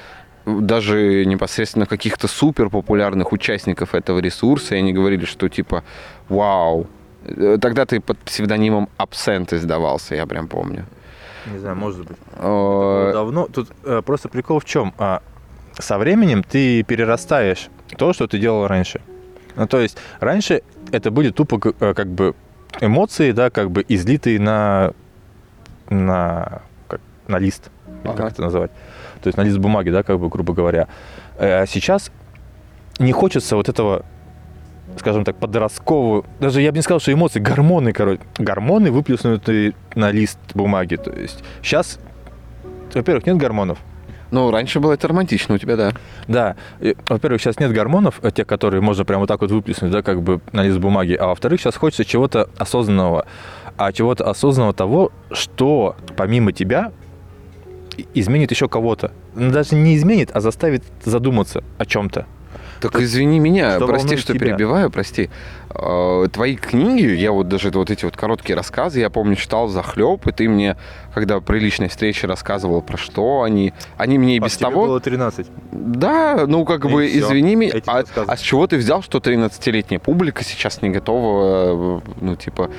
даже 0.46 1.26
непосредственно 1.26 1.86
каких-то 1.86 2.28
супер 2.28 2.70
популярных 2.70 3.32
участников 3.32 3.96
этого 3.96 4.20
ресурса, 4.20 4.76
и 4.76 4.80
они 4.80 4.94
говорили, 4.94 5.26
что 5.26 5.50
типа, 5.50 5.84
вау, 6.30 6.88
тогда 7.60 7.86
ты 7.86 8.00
под 8.00 8.18
псевдонимом 8.20 8.90
Абсент 8.98 9.54
издавался, 9.54 10.16
я 10.16 10.26
прям 10.26 10.48
помню. 10.48 10.86
Не 11.52 11.60
знаю, 11.60 11.76
может 11.76 12.06
быть. 12.08 12.18
Э, 12.38 13.12
давно. 13.14 13.48
Тут 13.48 13.70
э, 13.84 14.02
просто 14.06 14.30
прикол 14.30 14.60
в 14.60 14.66
чем? 14.66 14.94
А, 14.98 15.22
со 15.78 15.98
временем 15.98 16.44
ты 16.44 16.84
перерастаешь 16.84 17.70
то, 17.98 18.14
что 18.14 18.28
ты 18.28 18.40
делал 18.40 18.68
раньше. 18.68 19.02
Ну, 19.56 19.68
то 19.68 19.80
есть 19.80 19.98
раньше 20.20 20.62
это 20.92 21.12
были 21.12 21.30
тупо 21.30 21.60
э, 21.80 21.94
как 21.94 22.08
бы 22.08 22.34
эмоции, 22.82 23.32
да, 23.32 23.50
как 23.50 23.70
бы 23.72 23.86
излитые 23.88 24.40
на, 24.40 24.92
на, 25.90 26.62
как, 26.88 27.00
на 27.28 27.38
лист, 27.40 27.70
Ага. 28.04 28.18
как 28.18 28.32
это 28.34 28.42
называть. 28.42 28.72
То 29.22 29.28
есть 29.28 29.38
на 29.38 29.44
лист 29.44 29.58
бумаги, 29.60 29.90
да, 29.92 30.04
как 30.04 30.20
бы, 30.20 30.30
грубо 30.30 30.54
говоря. 30.54 30.88
Э, 31.38 31.62
А 31.62 31.66
сейчас 31.68 32.12
не 33.00 33.12
хочется 33.12 33.56
вот 33.56 33.70
этого 33.70 34.04
скажем 34.98 35.24
так, 35.24 35.38
подростковую, 35.38 36.26
даже 36.40 36.62
я 36.62 36.72
бы 36.72 36.78
не 36.78 36.82
сказал, 36.82 37.00
что 37.00 37.12
эмоции, 37.12 37.40
гормоны, 37.40 37.92
короче, 37.92 38.22
гормоны 38.38 38.92
выплеснутые 38.92 39.74
на 39.96 40.12
лист 40.12 40.40
бумаги. 40.54 40.96
То 40.96 41.12
есть 41.12 41.44
сейчас, 41.62 42.00
во-первых, 42.94 43.26
нет 43.26 43.38
гормонов. 43.38 43.80
Ну, 44.32 44.52
раньше 44.52 44.80
было 44.80 44.94
это 44.94 45.08
романтично 45.08 45.56
у 45.56 45.58
тебя, 45.58 45.78
да. 45.78 45.92
Да, 46.28 46.56
во-первых, 47.08 47.42
сейчас 47.42 47.60
нет 47.60 47.72
гормонов, 47.72 48.20
э, 48.22 48.32
тех, 48.32 48.48
которые 48.48 48.82
можно 48.82 49.06
прямо 49.06 49.22
вот 49.22 49.28
так 49.28 49.42
вот 49.42 49.52
выплеснуть, 49.52 49.92
да, 49.92 50.02
как 50.02 50.22
бы 50.22 50.42
на 50.52 50.64
лист 50.64 50.80
бумаги. 50.80 51.14
А 51.14 51.28
во-вторых, 51.28 51.62
сейчас 51.62 51.76
хочется 51.76 52.04
чего-то 52.04 52.50
осознанного. 52.58 53.28
А 53.78 53.92
чего-то 53.92 54.30
осознанного 54.30 54.74
того, 54.74 55.12
что 55.32 55.96
помимо 56.18 56.52
тебя 56.52 56.92
изменит 58.14 58.52
еще 58.52 58.68
кого-то. 58.68 59.12
Ну, 59.36 59.52
Даже 59.52 59.76
не 59.76 59.96
изменит, 59.96 60.32
а 60.34 60.42
заставит 60.42 60.84
задуматься 61.04 61.64
о 61.78 61.86
чем-то. 61.86 62.26
Так 62.82 62.96
извини 63.00 63.40
меня, 63.40 63.78
Что 63.78 63.88
прости, 63.88 64.18
что 64.18 64.34
тебя? 64.34 64.48
перебиваю, 64.48 64.90
прости. 64.92 65.30
Э, 65.70 66.28
Твои 66.32 66.56
книги, 66.56 67.08
я 67.16 67.32
вот 67.32 67.48
даже 67.48 67.70
вот 67.72 67.90
эти 67.90 68.06
вот 68.06 68.16
короткие 68.18 68.56
рассказы, 68.56 69.00
я 69.00 69.10
помню, 69.10 69.36
читал 69.36 69.68
за 69.68 69.82
хлеб, 69.84 70.26
и 70.28 70.32
ты 70.32 70.48
мне, 70.50 70.78
когда 71.14 71.40
при 71.40 71.60
личной 71.60 71.88
встрече 71.90 72.28
рассказывал 72.28 72.82
про 72.82 72.98
что 72.98 73.42
они, 73.44 73.74
они 73.98 74.18
мне 74.18 74.38
и 74.38 74.40
без 74.40 74.56
тебе 74.58 74.68
того... 74.70 74.86
было 74.88 75.00
13. 75.00 75.48
Да, 75.72 76.46
ну 76.48 76.66
как 76.66 76.86
И 76.86 76.88
бы, 76.90 77.08
всё, 77.08 77.20
извини 77.20 77.56
меня, 77.56 77.74
а, 77.88 78.02
рассказы. 78.02 78.28
а 78.32 78.38
с 78.38 78.40
чего 78.42 78.68
ты 78.68 78.78
взял, 78.78 79.02
что 79.02 79.18
13-летняя 79.20 80.00
публика 80.00 80.44
сейчас 80.44 80.82
не 80.82 80.90
готова, 80.90 82.02
ну 82.22 82.36
типа, 82.36 82.70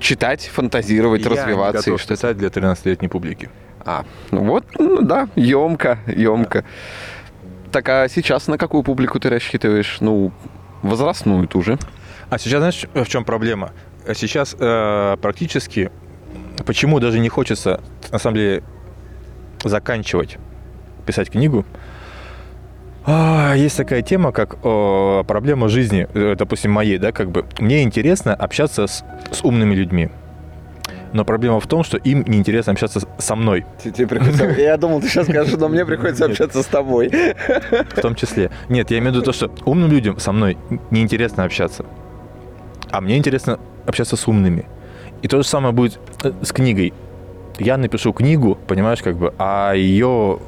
читать, 0.00 0.42
фантазировать, 0.52 1.22
Я 1.24 1.30
не 1.30 1.36
развиваться 1.36 1.90
и 1.90 1.92
готов 1.92 2.00
что-то? 2.00 2.14
писать 2.14 2.36
для 2.38 2.48
13-летней 2.48 3.08
публики. 3.08 3.50
А, 3.84 4.04
ну 4.32 4.42
вот, 4.44 4.64
ну 4.78 5.00
да, 5.02 5.28
емко, 5.34 5.98
емко. 6.06 6.64
Так, 7.72 7.88
а 7.88 8.08
сейчас 8.08 8.46
на 8.46 8.56
какую 8.58 8.82
публику 8.82 9.20
ты 9.20 9.28
рассчитываешь? 9.28 9.98
Ну, 10.00 10.32
возрастную 10.82 11.46
ту 11.48 11.62
же. 11.62 11.78
А 12.30 12.38
сейчас 12.38 12.58
знаешь, 12.60 12.86
в 12.94 13.08
чем 13.08 13.24
проблема? 13.24 13.72
Сейчас 14.14 14.56
э, 14.58 15.16
практически, 15.20 15.90
почему 16.66 17.00
даже 17.00 17.18
не 17.18 17.28
хочется, 17.28 17.80
на 18.10 18.18
самом 18.18 18.36
деле, 18.36 18.62
заканчивать 19.64 20.38
писать 21.04 21.30
книгу, 21.30 21.64
А, 23.10 23.54
есть 23.54 23.76
такая 23.78 24.02
тема, 24.02 24.32
как 24.32 24.58
э, 24.62 25.24
проблема 25.26 25.68
жизни, 25.68 26.06
э, 26.12 26.34
допустим, 26.36 26.72
моей, 26.72 26.98
да, 26.98 27.10
как 27.10 27.30
бы. 27.30 27.46
Мне 27.58 27.82
интересно 27.82 28.34
общаться 28.34 28.86
с, 28.86 29.02
с 29.32 29.42
умными 29.42 29.74
людьми. 29.74 30.10
Но 31.12 31.24
проблема 31.24 31.58
в 31.60 31.66
том, 31.66 31.84
что 31.84 31.96
им 31.96 32.22
неинтересно 32.26 32.72
общаться 32.72 33.00
со 33.18 33.34
мной, 33.36 33.64
Тебе 33.82 34.06
приходится... 34.06 34.44
Я 34.58 34.76
думал, 34.76 35.00
ты 35.00 35.08
сейчас 35.08 35.26
скажешь, 35.26 35.54
но 35.58 35.68
мне 35.68 35.84
приходится 35.86 36.26
общаться 36.26 36.62
с 36.62 36.66
тобой. 36.66 37.08
в 37.08 38.00
том 38.00 38.14
числе. 38.14 38.50
Нет, 38.68 38.90
я 38.90 38.98
имею 38.98 39.12
в 39.12 39.16
виду 39.16 39.24
то, 39.24 39.32
что 39.32 39.50
умным 39.64 39.90
людям 39.90 40.18
со 40.18 40.32
мной 40.32 40.58
неинтересно 40.90 41.44
общаться. 41.44 41.84
А 42.90 43.00
мне 43.00 43.16
интересно 43.16 43.58
общаться 43.86 44.16
с 44.16 44.28
умными. 44.28 44.66
И 45.22 45.28
то 45.28 45.38
же 45.42 45.48
самое 45.48 45.72
будет 45.74 45.98
э, 46.24 46.32
с 46.42 46.52
книгой. 46.52 46.92
Я 47.58 47.76
напишу 47.76 48.12
книгу, 48.12 48.56
понимаешь, 48.66 49.02
как 49.02 49.16
бы, 49.16 49.34
а 49.38 49.72
ее 49.74 50.38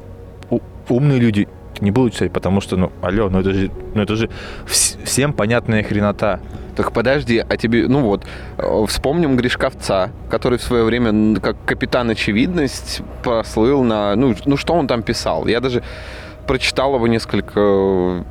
умные 0.89 1.19
люди 1.19 1.47
не 1.79 1.91
будут 1.91 2.13
читать, 2.13 2.31
потому 2.31 2.61
что, 2.61 2.77
ну, 2.77 2.91
алло, 3.01 3.29
ну 3.29 3.39
это 3.39 3.51
же, 3.53 3.71
ну 3.95 4.01
это 4.01 4.15
же 4.15 4.29
вс- 4.65 5.03
всем 5.03 5.33
понятная 5.33 5.83
хренота. 5.83 6.39
Так 6.75 6.93
подожди, 6.93 7.43
а 7.47 7.57
тебе, 7.57 7.87
ну 7.87 8.01
вот, 8.01 8.25
э, 8.57 8.85
вспомним 8.87 9.35
Гришковца, 9.35 10.11
который 10.29 10.57
в 10.57 10.63
свое 10.63 10.83
время 10.83 11.39
как 11.39 11.57
капитан 11.65 12.09
очевидность 12.09 13.01
прослыл 13.23 13.83
на... 13.83 14.15
Ну, 14.15 14.35
ну 14.45 14.57
что 14.57 14.73
он 14.73 14.87
там 14.87 15.03
писал? 15.03 15.47
Я 15.47 15.59
даже 15.59 15.83
прочитал 16.47 16.95
его 16.95 17.07
несколько 17.07 17.59
Ну, 17.59 18.23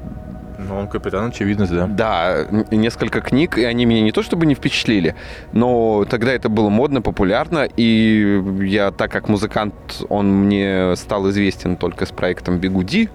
он 0.79 0.88
капитан 0.88 1.29
очевидность, 1.29 1.72
да. 1.72 1.87
Да, 1.87 2.46
несколько 2.70 3.20
книг, 3.20 3.59
и 3.59 3.64
они 3.64 3.85
меня 3.87 4.03
не 4.03 4.12
то 4.12 4.22
чтобы 4.22 4.46
не 4.46 4.55
впечатлили, 4.55 5.14
но 5.53 6.05
тогда 6.09 6.33
это 6.33 6.48
было 6.48 6.68
модно, 6.70 7.03
популярно, 7.03 7.68
и 7.76 8.42
я, 8.62 8.90
так 8.90 9.11
как 9.11 9.29
музыкант, 9.29 9.74
он 10.09 10.44
мне 10.46 10.96
стал 10.96 11.29
известен 11.31 11.76
только 11.76 12.05
с 12.07 12.11
проектом 12.11 12.59
«Бигуди», 12.59 13.09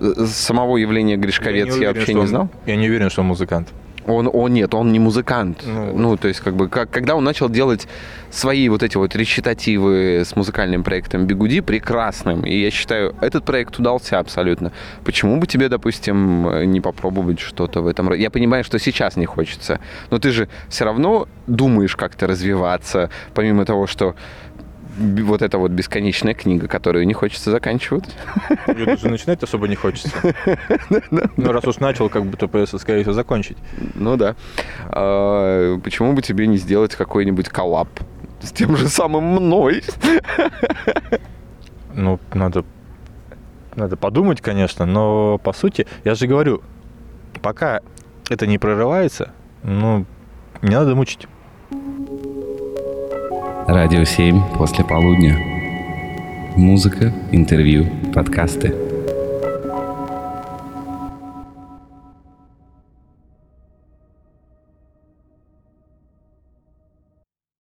э, 0.00 0.26
самого 0.26 0.76
явления 0.78 1.16
Гришковец 1.16 1.66
я, 1.68 1.72
уверен, 1.74 1.88
вообще 1.88 2.02
что 2.02 2.12
не 2.12 2.20
он- 2.20 2.26
знал. 2.28 2.48
Я 2.66 2.76
не 2.76 2.88
уверен, 2.88 3.10
что 3.10 3.22
он 3.22 3.28
музыкант. 3.28 3.68
Он, 4.06 4.28
он 4.32 4.52
нет, 4.52 4.74
он 4.74 4.92
не 4.92 4.98
музыкант. 4.98 5.64
Ну 5.66 5.92
Ну, 5.92 6.16
то 6.16 6.28
есть, 6.28 6.40
как 6.40 6.54
бы, 6.54 6.68
как, 6.68 6.90
когда 6.90 7.14
он 7.14 7.24
начал 7.24 7.48
делать 7.48 7.88
свои 8.30 8.68
вот 8.68 8.82
эти 8.82 8.96
вот 8.96 9.16
речитативы 9.16 10.22
с 10.24 10.36
музыкальным 10.36 10.82
проектом 10.82 11.26
Бигуди 11.26 11.60
прекрасным, 11.60 12.44
и 12.44 12.54
я 12.54 12.70
считаю, 12.70 13.14
этот 13.20 13.44
проект 13.44 13.78
удался 13.78 14.18
абсолютно. 14.18 14.72
Почему 15.04 15.38
бы 15.38 15.46
тебе, 15.46 15.68
допустим, 15.68 16.70
не 16.70 16.80
попробовать 16.80 17.40
что-то 17.40 17.80
в 17.80 17.86
этом 17.86 18.08
роде? 18.08 18.22
Я 18.22 18.30
понимаю, 18.30 18.64
что 18.64 18.78
сейчас 18.78 19.16
не 19.16 19.26
хочется, 19.26 19.80
но 20.10 20.18
ты 20.18 20.30
же 20.30 20.48
все 20.68 20.84
равно 20.84 21.26
думаешь 21.46 21.96
как-то 21.96 22.26
развиваться, 22.26 23.10
помимо 23.34 23.64
того, 23.64 23.86
что 23.86 24.14
вот 24.96 25.42
эта 25.42 25.58
вот 25.58 25.70
бесконечная 25.70 26.34
книга, 26.34 26.68
которую 26.68 27.06
не 27.06 27.14
хочется 27.14 27.50
заканчивать. 27.50 28.04
Её 28.68 28.86
даже 28.86 29.08
начинать 29.08 29.42
особо 29.42 29.68
не 29.68 29.76
хочется. 29.76 30.10
Ну, 31.10 31.52
раз 31.52 31.64
уж 31.64 31.78
начал, 31.78 32.08
как 32.08 32.24
бы, 32.26 32.36
то 32.36 32.48
придется, 32.48 32.78
скорее 32.78 33.02
всего, 33.02 33.14
закончить. 33.14 33.56
Ну 33.94 34.16
да. 34.16 34.36
А, 34.88 35.78
почему 35.80 36.12
бы 36.12 36.22
тебе 36.22 36.46
не 36.46 36.56
сделать 36.56 36.94
какой-нибудь 36.94 37.48
коллаб 37.48 37.88
с 38.40 38.52
тем 38.52 38.76
же 38.76 38.88
самым 38.88 39.24
мной? 39.24 39.82
Ну, 41.94 42.18
надо, 42.32 42.64
надо 43.76 43.96
подумать, 43.96 44.40
конечно, 44.40 44.84
но 44.84 45.38
по 45.38 45.52
сути, 45.52 45.86
я 46.04 46.14
же 46.14 46.26
говорю, 46.26 46.62
пока 47.40 47.80
это 48.28 48.46
не 48.46 48.58
прорывается, 48.58 49.32
ну, 49.62 50.04
не 50.62 50.74
надо 50.74 50.94
мучить. 50.94 51.28
Радио 53.66 54.04
7 54.04 54.58
после 54.58 54.84
полудня. 54.84 55.38
Музыка, 56.54 57.10
интервью, 57.32 57.86
подкасты. 58.12 58.83